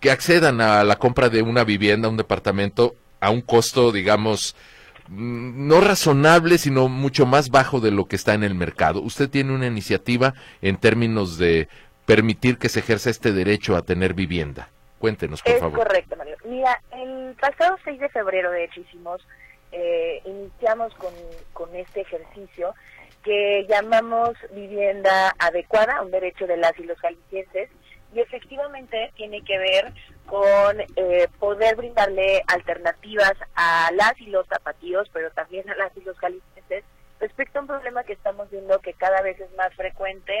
[0.00, 4.54] que accedan a la compra de una vivienda, un departamento, a un costo, digamos,
[5.08, 9.02] Mm, no razonable, sino mucho más bajo de lo que está en el mercado.
[9.02, 11.68] Usted tiene una iniciativa en términos de
[12.06, 14.70] permitir que se ejerza este derecho a tener vivienda.
[14.98, 15.78] Cuéntenos, por favor.
[15.80, 16.11] Es correcto.
[16.52, 19.26] Mira, el pasado 6 de febrero, de hecho, hicimos,
[19.72, 21.14] eh, iniciamos con,
[21.54, 22.74] con este ejercicio
[23.24, 27.70] que llamamos vivienda adecuada, un derecho de las y los jaliscienses,
[28.12, 29.94] y efectivamente tiene que ver
[30.26, 36.02] con eh, poder brindarle alternativas a las y los zapatíos, pero también a las y
[36.02, 36.84] los jaliscienses,
[37.18, 40.34] respecto a un problema que estamos viendo que cada vez es más frecuente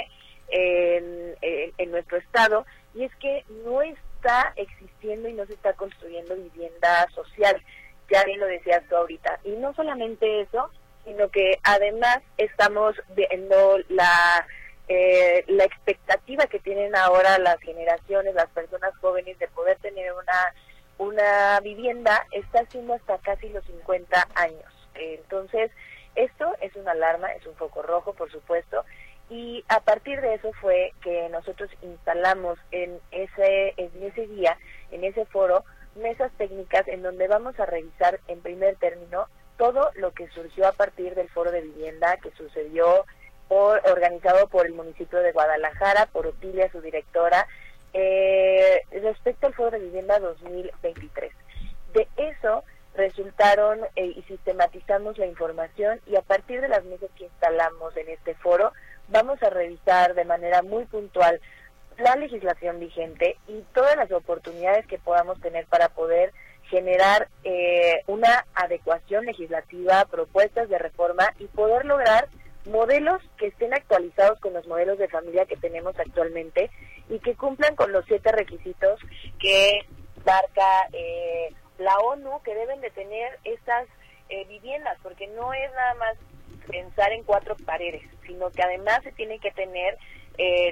[0.48, 3.80] en, en nuestro estado, y es que no
[4.22, 7.60] está existiendo y no se está construyendo vivienda social.
[8.08, 9.40] Ya bien lo decías tú ahorita.
[9.42, 10.70] Y no solamente eso,
[11.04, 14.46] sino que además estamos viendo la
[14.88, 20.54] eh, la expectativa que tienen ahora las generaciones, las personas jóvenes de poder tener una
[20.98, 24.72] una vivienda está siendo hasta casi los 50 años.
[24.94, 25.72] Entonces,
[26.14, 28.84] esto es una alarma, es un foco rojo, por supuesto,
[29.32, 34.58] y a partir de eso fue que nosotros instalamos en ese en ese día,
[34.90, 35.64] en ese foro,
[35.96, 40.72] mesas técnicas en donde vamos a revisar en primer término todo lo que surgió a
[40.72, 43.06] partir del foro de vivienda que sucedió
[43.48, 47.46] por, organizado por el municipio de Guadalajara, por Otilia, su directora,
[47.94, 51.32] eh, respecto al foro de vivienda 2023.
[51.94, 52.64] De eso
[52.94, 58.10] resultaron eh, y sistematizamos la información y a partir de las mesas que instalamos en
[58.10, 58.72] este foro
[59.12, 61.40] vamos a revisar de manera muy puntual
[61.98, 66.32] la legislación vigente y todas las oportunidades que podamos tener para poder
[66.70, 72.28] generar eh, una adecuación legislativa, propuestas de reforma y poder lograr
[72.64, 76.70] modelos que estén actualizados con los modelos de familia que tenemos actualmente
[77.10, 78.98] y que cumplan con los siete requisitos
[79.38, 79.80] que
[80.24, 83.86] marca eh, la ONU que deben de tener estas
[84.30, 86.16] eh, viviendas, porque no es nada más
[86.66, 89.98] pensar en cuatro paredes, sino que además se tiene que tener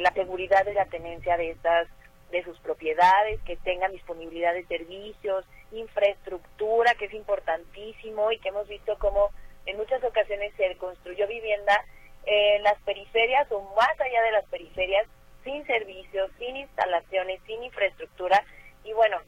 [0.01, 1.89] la seguridad de la tenencia de estas
[2.31, 8.69] de sus propiedades, que tengan disponibilidad de servicios, infraestructura, que es importantísimo y que hemos
[8.69, 9.31] visto como
[9.67, 11.85] en muchas ocasiones se construyó vivienda
[12.27, 15.07] en las periferias o más allá de las periferias,
[15.45, 18.45] sin servicios, sin instalaciones, sin infraestructura
[18.85, 19.19] y bueno,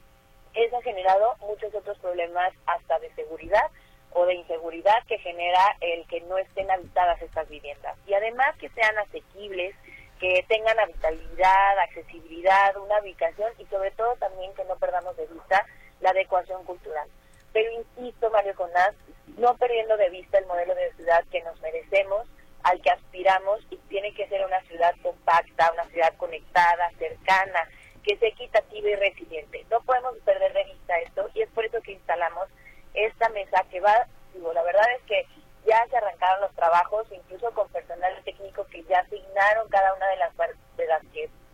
[0.53, 3.71] eso ha generado muchos otros problemas hasta de seguridad
[4.13, 8.69] o de inseguridad que genera el que no estén habitadas estas viviendas y además que
[8.69, 9.75] sean asequibles,
[10.19, 15.65] que tengan habitabilidad, accesibilidad, una ubicación y sobre todo también que no perdamos de vista
[16.01, 17.07] la adecuación cultural.
[17.51, 18.95] Pero insisto, Mario Conás,
[19.37, 22.27] no perdiendo de vista el modelo de ciudad que nos merecemos,
[22.63, 27.67] al que aspiramos y tiene que ser una ciudad compacta, una ciudad conectada, cercana,
[28.03, 29.65] que sea equitativa y resiliente.
[29.69, 32.47] No podemos perder de vista esto y es por eso que instalamos
[32.93, 35.25] esta mesa que va, digo, la verdad es que
[35.65, 40.17] ya se arrancaron los trabajos, incluso con personal técnico que ya asignaron cada una de
[40.17, 40.35] las,
[40.77, 41.01] de las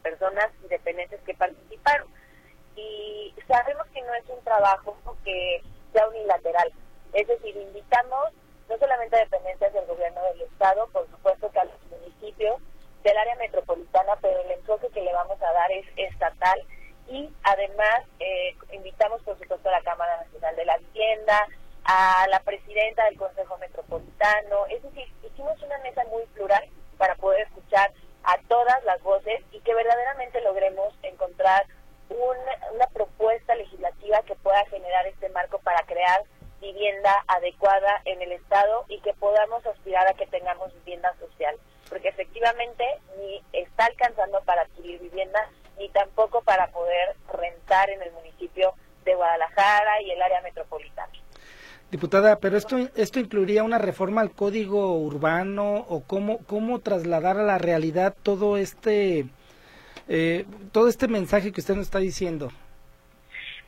[0.02, 2.08] personas independientes que participaron.
[2.76, 5.62] Y sabemos que no es un trabajo que
[5.94, 6.72] sea unilateral,
[7.14, 8.30] es decir, invitamos
[8.70, 12.62] no solamente a dependencias del gobierno del Estado, por supuesto que a los municipios
[13.04, 16.62] del área metropolitana, pero el enfoque que le vamos a dar es estatal
[17.08, 21.48] y además eh, invitamos por supuesto a la Cámara Nacional de la Vivienda,
[21.86, 26.64] a la presidenta del Consejo Metropolitano, es decir, hicimos una mesa muy plural
[26.98, 27.92] para poder escuchar
[28.24, 31.66] a todas las voces y que verdaderamente logremos encontrar
[32.10, 36.24] una propuesta legislativa que pueda generar este marco para crear
[36.60, 41.56] vivienda adecuada en el Estado y que podamos aspirar a que tengamos vivienda social,
[41.90, 42.84] porque efectivamente
[43.18, 48.74] ni está alcanzando para adquirir vivienda ni tampoco para poder rentar en el municipio
[49.06, 51.12] de Guadalajara y el área metropolitana.
[52.38, 57.58] Pero esto esto incluiría una reforma al código urbano o cómo cómo trasladar a la
[57.58, 59.26] realidad todo este
[60.08, 62.52] eh, todo este mensaje que usted nos está diciendo.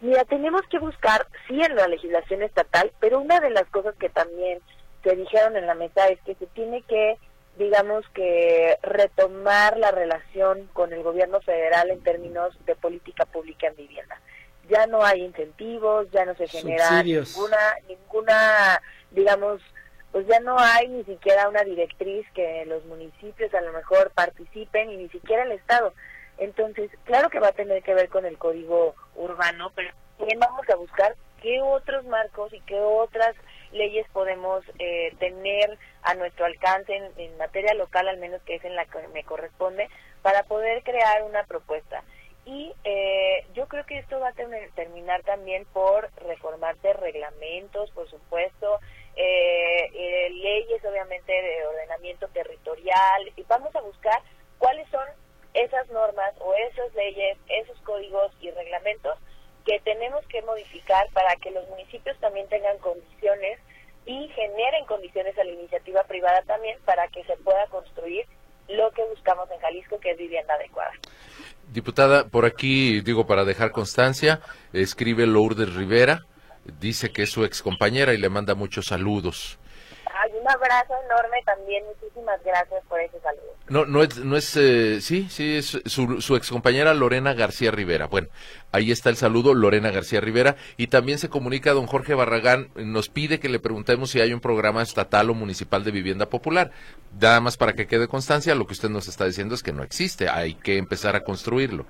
[0.01, 4.09] Mira, tenemos que buscar, sí, en la legislación estatal, pero una de las cosas que
[4.09, 4.59] también
[5.03, 7.17] se dijeron en la mesa es que se tiene que,
[7.59, 13.75] digamos que, retomar la relación con el gobierno federal en términos de política pública en
[13.75, 14.19] vivienda.
[14.69, 19.61] Ya no hay incentivos, ya no se genera ninguna, ninguna, digamos,
[20.11, 24.91] pues ya no hay ni siquiera una directriz que los municipios a lo mejor participen
[24.91, 25.93] y ni siquiera el Estado.
[26.37, 30.67] Entonces, claro que va a tener que ver con el código urbano, pero también vamos
[30.69, 33.35] a buscar qué otros marcos y qué otras
[33.71, 38.75] leyes podemos eh, tener a nuestro alcance en, materia local, al menos que es en
[38.75, 39.89] la que me corresponde,
[40.21, 42.03] para poder crear una propuesta.
[42.51, 44.33] Y eh, yo creo que esto va a
[44.75, 48.77] terminar también por reformarse reglamentos, por supuesto,
[49.15, 54.19] eh, leyes obviamente de ordenamiento territorial, y vamos a buscar
[54.57, 55.05] cuáles son
[55.53, 59.17] esas normas o esas leyes, esos códigos y reglamentos
[59.65, 63.59] que tenemos que modificar para que los municipios también tengan condiciones
[64.05, 68.25] y generen condiciones a la iniciativa privada también para que se pueda construir
[68.67, 70.91] lo que buscamos en Jalisco, que es vivienda adecuada.
[71.71, 74.41] Diputada, por aquí, digo, para dejar constancia,
[74.73, 76.25] escribe Lourdes Rivera,
[76.81, 79.57] dice que es su excompañera y le manda muchos saludos.
[80.51, 83.55] Abrazo enorme también, muchísimas gracias por ese saludo.
[83.69, 88.07] No, no es, no es, eh, sí, sí, es su, su excompañera Lorena García Rivera.
[88.07, 88.27] Bueno,
[88.71, 90.55] ahí está el saludo, Lorena García Rivera.
[90.77, 94.41] Y también se comunica don Jorge Barragán, nos pide que le preguntemos si hay un
[94.41, 96.71] programa estatal o municipal de vivienda popular.
[97.19, 99.83] Nada más para que quede constancia, lo que usted nos está diciendo es que no
[99.83, 101.85] existe, hay que empezar a construirlo.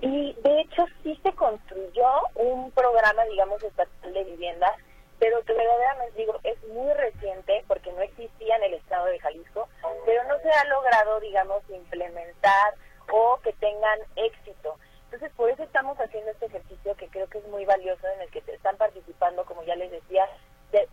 [0.00, 2.06] Y de hecho sí se construyó
[2.36, 4.70] un programa, digamos, estatal de vivienda
[5.18, 9.68] pero que verdaderamente digo, es muy reciente porque no existía en el estado de Jalisco,
[10.04, 12.74] pero no se ha logrado, digamos, implementar
[13.12, 14.76] o que tengan éxito.
[15.04, 18.30] Entonces, por eso estamos haciendo este ejercicio que creo que es muy valioso, en el
[18.30, 20.28] que están participando, como ya les decía,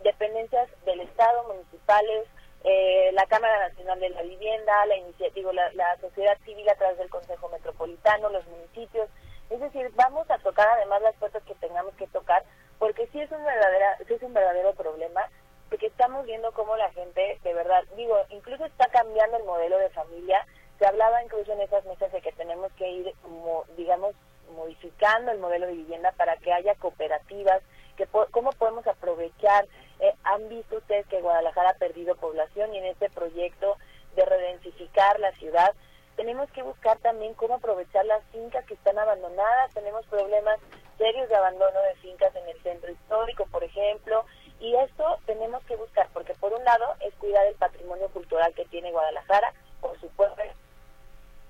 [0.04, 2.26] dependencias del Estado, municipales,
[2.64, 4.96] eh, la Cámara Nacional de la Vivienda, la,
[5.36, 9.10] digo, la, la sociedad civil a través del Consejo Metropolitano, los municipios.
[9.50, 12.44] Es decir, vamos a tocar además las puertas que tengamos que tocar
[12.86, 15.22] porque sí es un verdadera, sí es un verdadero problema,
[15.70, 19.90] porque estamos viendo cómo la gente, de verdad, digo, incluso está cambiando el modelo de
[19.90, 20.46] familia.
[20.78, 24.14] Se hablaba incluso en esas mesas de que tenemos que ir, como, digamos,
[24.56, 27.64] modificando el modelo de vivienda para que haya cooperativas,
[27.98, 29.66] que cómo podemos aprovechar.
[30.00, 33.78] Eh, han visto ustedes que Guadalajara ha perdido población y en este proyecto
[34.16, 35.74] de redensificar la ciudad
[36.16, 39.74] tenemos que buscar también cómo aprovechar las fincas que están abandonadas.
[39.74, 40.60] Tenemos problemas
[40.98, 44.26] serios de abandono de fincas en el centro histórico, por ejemplo,
[44.60, 48.66] y esto tenemos que buscar, porque por un lado es cuidar el patrimonio cultural que
[48.66, 50.42] tiene Guadalajara, por supuesto,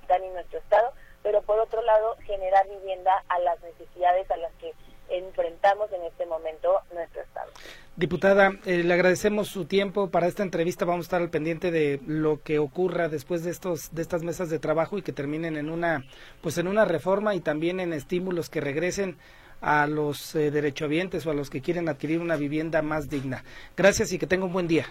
[0.07, 0.93] en nuestro estado,
[1.23, 4.73] pero por otro lado generar vivienda a las necesidades a las que
[5.09, 7.51] enfrentamos en este momento nuestro Estado.
[7.97, 10.83] Diputada, eh, le agradecemos su tiempo para esta entrevista.
[10.83, 14.49] Vamos a estar al pendiente de lo que ocurra después de estos de estas mesas
[14.49, 16.03] de trabajo y que terminen en una
[16.41, 19.15] pues en una reforma y también en estímulos que regresen
[19.61, 23.45] a los eh, derechohabientes o a los que quieren adquirir una vivienda más digna.
[23.77, 24.87] Gracias y que tenga un buen día.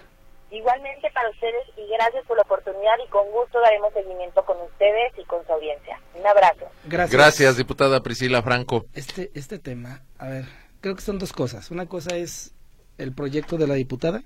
[0.51, 5.13] Igualmente para ustedes y gracias por la oportunidad y con gusto daremos seguimiento con ustedes
[5.19, 6.01] y con su audiencia.
[6.19, 6.71] Un abrazo.
[6.87, 7.13] Gracias.
[7.13, 8.87] Gracias, diputada Priscila Franco.
[8.95, 10.47] Este, este tema, a ver,
[10.81, 11.71] creo que son dos cosas.
[11.71, 12.54] Una cosa es
[12.99, 14.24] el proyecto de la diputada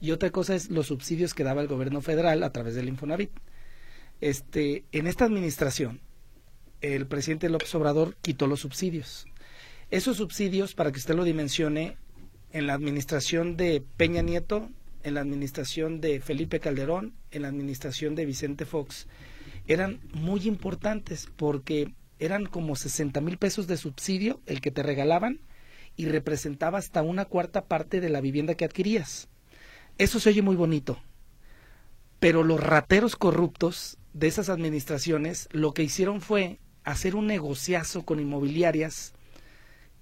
[0.00, 3.30] y otra cosa es los subsidios que daba el gobierno federal a través del Infonavit.
[4.20, 6.00] Este, en esta administración,
[6.80, 9.26] el presidente López Obrador quitó los subsidios.
[9.90, 11.96] Esos subsidios, para que usted lo dimensione,
[12.52, 14.68] en la administración de Peña Nieto
[15.02, 19.06] en la administración de Felipe Calderón, en la administración de Vicente Fox,
[19.66, 25.40] eran muy importantes porque eran como 60 mil pesos de subsidio el que te regalaban
[25.96, 29.28] y representaba hasta una cuarta parte de la vivienda que adquirías.
[29.98, 30.98] Eso se oye muy bonito,
[32.18, 38.20] pero los rateros corruptos de esas administraciones lo que hicieron fue hacer un negociazo con
[38.20, 39.12] inmobiliarias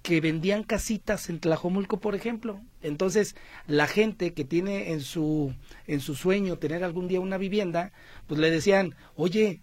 [0.01, 2.59] que vendían casitas en Tlajomulco, por ejemplo.
[2.81, 3.35] Entonces,
[3.67, 5.53] la gente que tiene en su,
[5.85, 7.91] en su sueño tener algún día una vivienda,
[8.27, 9.61] pues le decían, oye,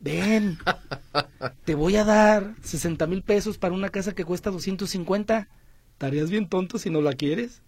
[0.00, 0.58] ven,
[1.64, 5.48] te voy a dar 60 mil pesos para una casa que cuesta 250.
[5.92, 7.62] Estarías bien tonto si no la quieres.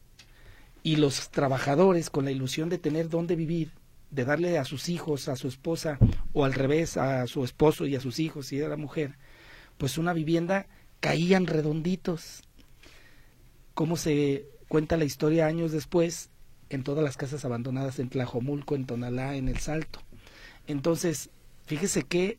[0.82, 3.72] Y los trabajadores, con la ilusión de tener dónde vivir,
[4.10, 5.98] de darle a sus hijos, a su esposa,
[6.32, 9.16] o al revés, a su esposo y a sus hijos, si era mujer,
[9.76, 10.66] pues una vivienda
[11.00, 12.42] caían redonditos.
[13.74, 16.30] Cómo se cuenta la historia años después
[16.70, 20.00] en todas las casas abandonadas en Tlajomulco, en Tonalá, en El Salto.
[20.66, 21.30] Entonces,
[21.66, 22.38] fíjese qué,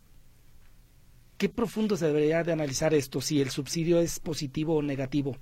[1.37, 5.37] qué profundo se debería de analizar esto, si el subsidio es positivo o negativo.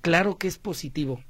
[0.00, 1.22] Claro que es positivo,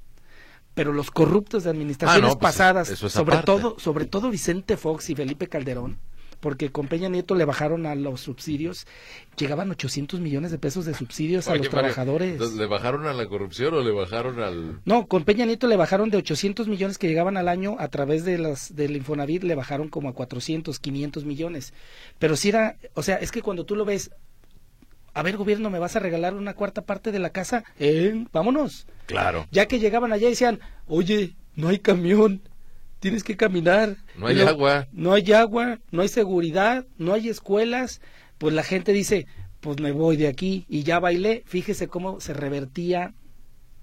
[0.74, 5.14] pero los corruptos de administraciones ah, pues, pasadas, sobre todo, sobre todo Vicente Fox y
[5.14, 5.98] Felipe Calderón,
[6.44, 8.86] porque con Peña Nieto le bajaron a los subsidios,
[9.38, 12.38] llegaban 800 millones de pesos de subsidios a los trabajadores.
[12.52, 14.82] ¿Le bajaron a la corrupción o le bajaron al...?
[14.84, 18.26] No, con Peña Nieto le bajaron de 800 millones que llegaban al año a través
[18.26, 21.72] de las del Infonavit, le bajaron como a 400, 500 millones.
[22.18, 24.10] Pero si era, o sea, es que cuando tú lo ves,
[25.14, 27.64] a ver, gobierno, ¿me vas a regalar una cuarta parte de la casa?
[27.78, 28.86] Eh, vámonos.
[29.06, 29.46] Claro.
[29.50, 32.42] Ya que llegaban allá y decían, oye, no hay camión,
[33.04, 33.98] tienes que caminar.
[34.16, 34.88] No hay agua.
[34.90, 38.00] No hay agua, no hay seguridad, no hay escuelas.
[38.38, 39.26] Pues la gente dice,
[39.60, 41.42] pues me voy de aquí y ya bailé.
[41.44, 43.12] Fíjese cómo se revertía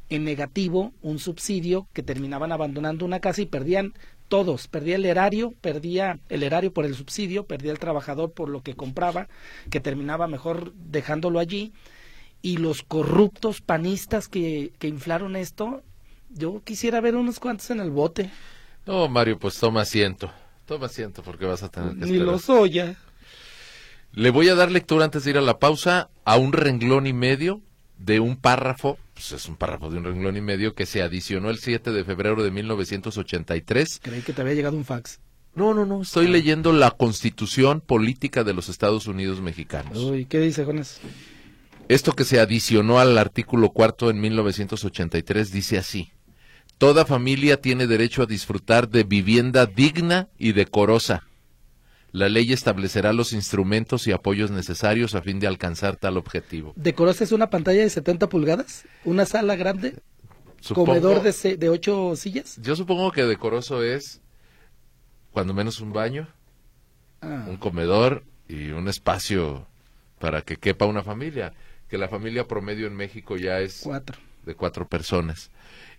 [0.10, 3.94] en negativo un subsidio que terminaban abandonando una casa y perdían
[4.28, 8.64] todos, perdía el erario, perdía el erario por el subsidio, perdía el trabajador por lo
[8.64, 9.28] que compraba,
[9.70, 11.74] que terminaba mejor dejándolo allí,
[12.42, 15.84] y los corruptos panistas que, que inflaron esto
[16.30, 18.32] Yo quisiera ver unos cuantos en el bote.
[18.86, 20.32] No, Mario, pues toma asiento.
[20.66, 22.26] Toma asiento porque vas a tener que Ni esperar.
[22.28, 22.96] los oya.
[24.14, 27.14] Le voy a dar lectura antes de ir a la pausa a un renglón y
[27.14, 27.62] medio
[27.98, 31.50] de un párrafo, pues es un párrafo de un renglón y medio que se adicionó
[31.50, 34.00] el 7 de febrero de 1983.
[34.02, 35.20] Creí que te había llegado un fax.
[35.54, 39.98] No, no, no, estoy leyendo la Constitución Política de los Estados Unidos Mexicanos.
[39.98, 41.00] Uy, ¿qué dice, Jonas?
[41.90, 46.12] Esto que se adicionó al artículo cuarto en 1983 dice así.
[46.82, 51.28] Toda familia tiene derecho a disfrutar de vivienda digna y decorosa.
[52.12, 56.74] La ley establecerá los instrumentos y apoyos necesarios a fin de alcanzar tal objetivo.
[56.76, 58.86] ¿Decorosa es una pantalla de 70 pulgadas?
[59.06, 60.00] ¿Una sala grande?
[60.60, 62.58] Supongo- ¿Comedor de, de ocho sillas?
[62.60, 64.20] Yo supongo que decoroso es
[65.32, 66.28] cuando menos un baño,
[67.22, 69.68] Ah, un comedor y un espacio
[70.18, 71.54] para que quepa una familia.
[71.88, 74.18] Que la familia promedio en México ya es cuatro.
[74.48, 75.52] de cuatro personas.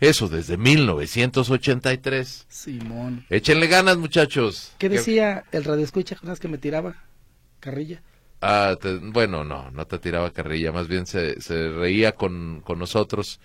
[0.03, 2.47] Eso desde 1983.
[2.49, 3.25] Simón.
[3.31, 4.73] Échenle ganas, muchachos.
[4.79, 6.97] ¿Qué decía el radioescucha, Jonas, que me tiraba?
[7.61, 8.03] Carrilla.
[8.41, 12.81] Ah, te- bueno, no, no te tiraba carrilla, más bien se, se reía con, con
[12.81, 13.39] nosotros.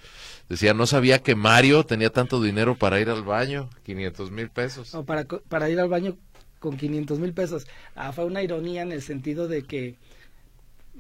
[0.50, 4.96] Decía, no sabía que Mario tenía tanto dinero para ir al baño, 500 mil pesos.
[4.96, 6.18] O para, para ir al baño
[6.58, 7.68] con 500 mil pesos.
[7.96, 9.98] Ah, fue una ironía en el sentido de que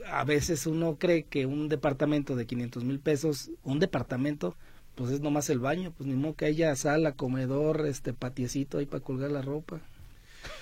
[0.05, 4.55] a veces uno cree que un departamento de 500 mil pesos, un departamento,
[4.97, 8.87] pues es nomás el baño, pues ni modo que haya sala, comedor, este patiecito ahí
[8.87, 9.79] para colgar la ropa.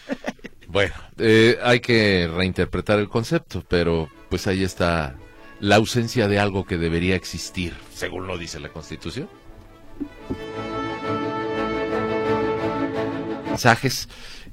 [0.67, 5.15] Bueno, eh, hay que reinterpretar el concepto, pero pues ahí está
[5.59, 9.29] la ausencia de algo que debería existir, según lo dice la Constitución.
[13.45, 14.09] Mensajes.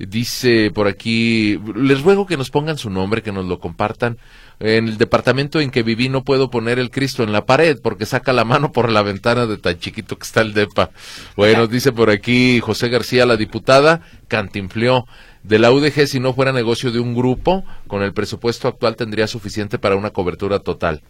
[0.09, 4.18] Dice por aquí, les ruego que nos pongan su nombre, que nos lo compartan.
[4.59, 8.05] En el departamento en que viví no puedo poner el Cristo en la pared porque
[8.05, 10.90] saca la mano por la ventana de tan chiquito que está el depa.
[11.36, 15.07] Bueno, dice por aquí José García, la diputada, cantinfleó.
[15.44, 19.28] De la UDG, si no fuera negocio de un grupo, con el presupuesto actual tendría
[19.28, 21.00] suficiente para una cobertura total.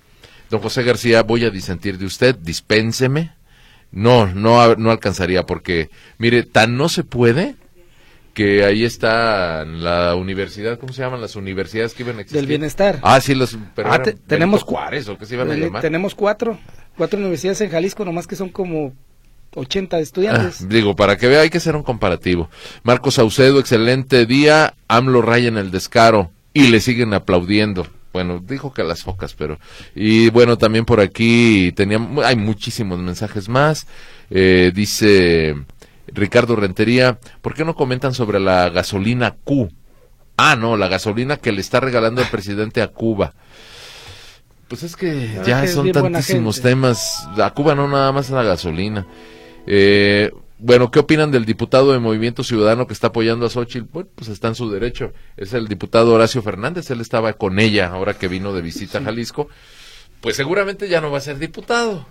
[0.50, 3.32] Don José García, voy a disentir de usted, dispénseme.
[3.90, 5.88] No, no, no alcanzaría porque,
[6.18, 7.56] mire, tan no se puede
[8.34, 12.40] que ahí está la universidad, ¿cómo se llaman las universidades que iban a existir?
[12.40, 12.98] Del bienestar.
[13.02, 15.82] Ah, sí, los, pero Ah, te- tenemos- Juárez o qué se iban a llamar.
[15.82, 16.58] Tenemos cuatro,
[16.96, 18.92] cuatro universidades en Jalisco, nomás que son como
[19.54, 20.68] 80 Ah, estudiantes.
[20.68, 22.48] digo, para que vea hay que hacer un comparativo.
[22.84, 24.74] Marcos Saucedo, excelente día.
[24.88, 27.86] AMLO raya en el descaro y le siguen aplaudiendo.
[28.14, 29.58] Bueno, dijo que las focas, pero...
[29.94, 33.86] Y bueno, también por aquí teníamos, hay muchísimos mensajes más.
[34.30, 35.54] Eh, dice
[36.08, 39.70] Ricardo Rentería, ¿por qué no comentan sobre la gasolina Q?
[40.36, 43.34] Ah, no, la gasolina que le está regalando el presidente a Cuba.
[44.68, 47.28] Pues es que ya es son tantísimos temas.
[47.36, 49.06] A Cuba no nada más la gasolina.
[49.66, 53.88] Eh, bueno, ¿qué opinan del diputado de Movimiento Ciudadano que está apoyando a Xochitl?
[53.92, 55.12] Bueno, pues está en su derecho.
[55.36, 56.90] Es el diputado Horacio Fernández.
[56.90, 59.48] Él estaba con ella ahora que vino de visita a Jalisco.
[60.20, 62.06] Pues seguramente ya no va a ser diputado.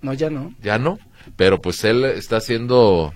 [0.00, 0.54] No, ya no.
[0.62, 0.98] Ya no.
[1.36, 3.12] Pero pues él está haciendo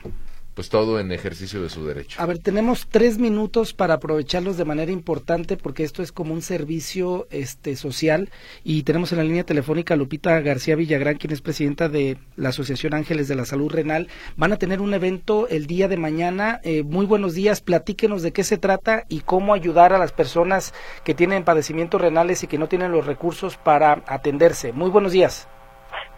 [0.54, 2.20] pues todo en ejercicio de su derecho.
[2.20, 6.42] A ver, tenemos tres minutos para aprovecharlos de manera importante porque esto es como un
[6.42, 8.30] servicio este social
[8.62, 12.50] y tenemos en la línea telefónica a Lupita García Villagrán, quien es presidenta de la
[12.50, 14.08] Asociación Ángeles de la Salud Renal.
[14.36, 16.60] Van a tener un evento el día de mañana.
[16.64, 20.74] Eh, muy buenos días, platíquenos de qué se trata y cómo ayudar a las personas
[21.04, 24.72] que tienen padecimientos renales y que no tienen los recursos para atenderse.
[24.72, 25.48] Muy buenos días.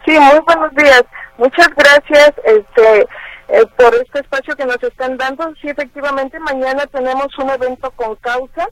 [0.05, 1.03] Sí, muy buenos días.
[1.39, 3.07] Muchas gracias este,
[3.47, 5.51] eh, por este espacio que nos están dando.
[5.59, 8.67] Sí, efectivamente, mañana tenemos un evento con causa.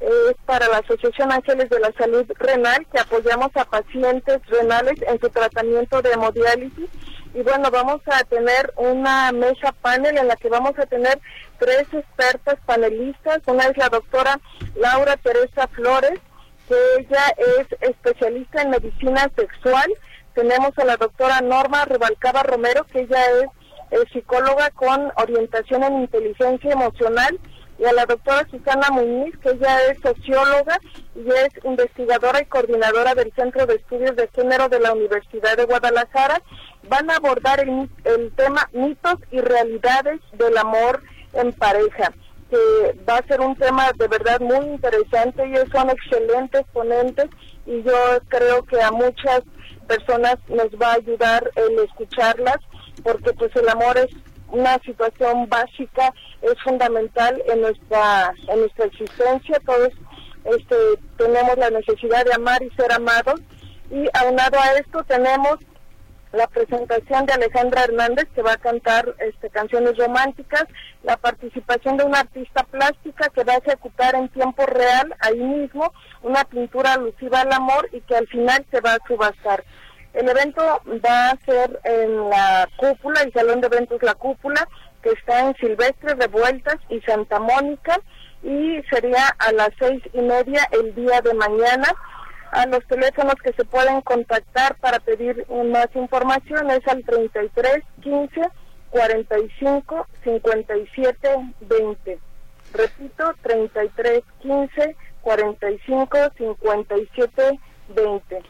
[0.00, 5.20] Es para la Asociación Ángeles de la Salud Renal, que apoyamos a pacientes renales en
[5.20, 6.90] su tratamiento de hemodiálisis.
[7.32, 11.20] Y bueno, vamos a tener una mesa panel en la que vamos a tener
[11.58, 13.40] tres expertas panelistas.
[13.46, 14.40] Una es la doctora
[14.74, 16.18] Laura Teresa Flores,
[16.68, 17.24] que ella
[17.60, 19.88] es especialista en medicina sexual.
[20.34, 23.20] Tenemos a la doctora Norma Rubalcaba Romero, que ella
[23.90, 27.38] es psicóloga con orientación en inteligencia emocional,
[27.78, 30.78] y a la doctora Susana Muñiz, que ella es socióloga
[31.16, 35.64] y es investigadora y coordinadora del Centro de Estudios de Género de la Universidad de
[35.64, 36.40] Guadalajara.
[36.88, 41.02] Van a abordar el, el tema mitos y realidades del amor
[41.32, 42.12] en pareja
[42.50, 45.42] que va a ser un tema de verdad muy interesante.
[45.42, 47.30] Ellos son excelentes ponentes
[47.64, 49.40] y yo creo que a muchas
[49.96, 52.58] personas nos va a ayudar el escucharlas
[53.02, 54.10] porque pues el amor es
[54.48, 56.12] una situación básica,
[56.42, 59.60] es fundamental en nuestra en nuestra existencia.
[59.64, 59.90] Todos
[60.44, 60.76] este,
[61.16, 63.40] tenemos la necesidad de amar y ser amados
[63.90, 65.58] y aunado a esto tenemos
[66.32, 70.64] la presentación de Alejandra Hernández que va a cantar este, canciones románticas,
[71.02, 75.92] la participación de una artista plástica que va a ejecutar en tiempo real ahí mismo
[76.22, 79.62] una pintura alusiva al amor y que al final se va a subastar.
[80.14, 80.62] El evento
[81.04, 84.68] va a ser en la cúpula, el Salón de Eventos La Cúpula,
[85.02, 87.98] que está en Silvestre, Revueltas y Santa Mónica,
[88.42, 91.88] y sería a las seis y media el día de mañana.
[92.50, 98.42] A los teléfonos que se pueden contactar para pedir más información es al 33 15
[98.90, 101.28] 45 57
[101.60, 102.18] 20.
[102.74, 108.42] Repito, 33 15 45 57 20.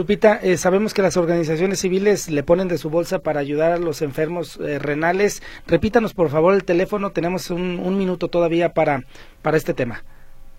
[0.00, 3.76] Lupita, eh, sabemos que las organizaciones civiles le ponen de su bolsa para ayudar a
[3.76, 5.42] los enfermos eh, renales.
[5.66, 7.10] Repítanos, por favor, el teléfono.
[7.10, 9.04] Tenemos un, un, minuto todavía para,
[9.42, 10.02] para este tema.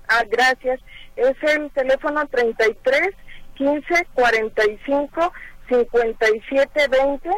[0.09, 0.79] Ah, gracias.
[1.15, 3.15] Es el teléfono 33
[3.55, 5.33] 15 45
[5.69, 7.29] 57 20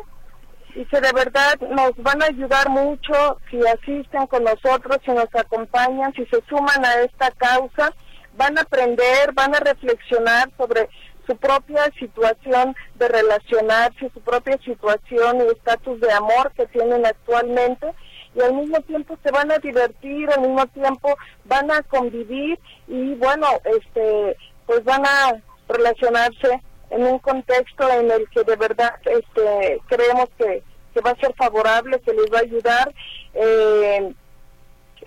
[0.75, 5.33] y que de verdad nos van a ayudar mucho si asisten con nosotros, si nos
[5.33, 7.93] acompañan, si se suman a esta causa,
[8.35, 10.89] van a aprender, van a reflexionar sobre
[11.25, 17.93] su propia situación de relacionarse, su propia situación y estatus de amor que tienen actualmente
[18.35, 21.15] y al mismo tiempo se van a divertir, al mismo tiempo
[21.45, 28.29] van a convivir y bueno, este pues van a relacionarse en un contexto en el
[28.29, 30.63] que de verdad este creemos que,
[30.93, 32.93] que va a ser favorable, que les va a ayudar.
[33.33, 34.13] Eh,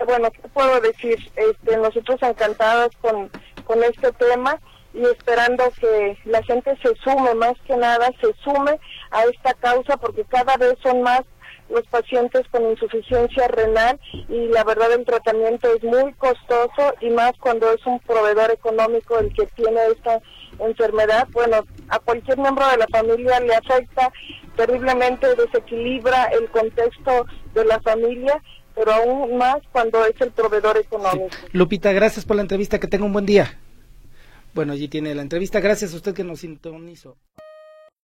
[0.04, 1.18] bueno, ¿qué puedo decir?
[1.36, 3.30] Este, nosotros encantados con,
[3.64, 4.60] con este tema
[4.96, 8.78] y esperando que la gente se sume, más que nada se sume
[9.10, 11.20] a esta causa porque cada vez son más
[11.68, 17.32] los pacientes con insuficiencia renal y la verdad el tratamiento es muy costoso y más
[17.40, 20.20] cuando es un proveedor económico el que tiene esta
[20.60, 24.12] enfermedad, bueno, a cualquier miembro de la familia le afecta
[24.56, 28.40] terriblemente, desequilibra el contexto de la familia
[28.74, 31.34] pero aún más cuando es el proveedor económico.
[31.52, 33.58] Lupita, gracias por la entrevista, que tenga un buen día.
[34.56, 35.60] Bueno, allí tiene la entrevista.
[35.60, 37.18] Gracias a usted que nos sintonizó.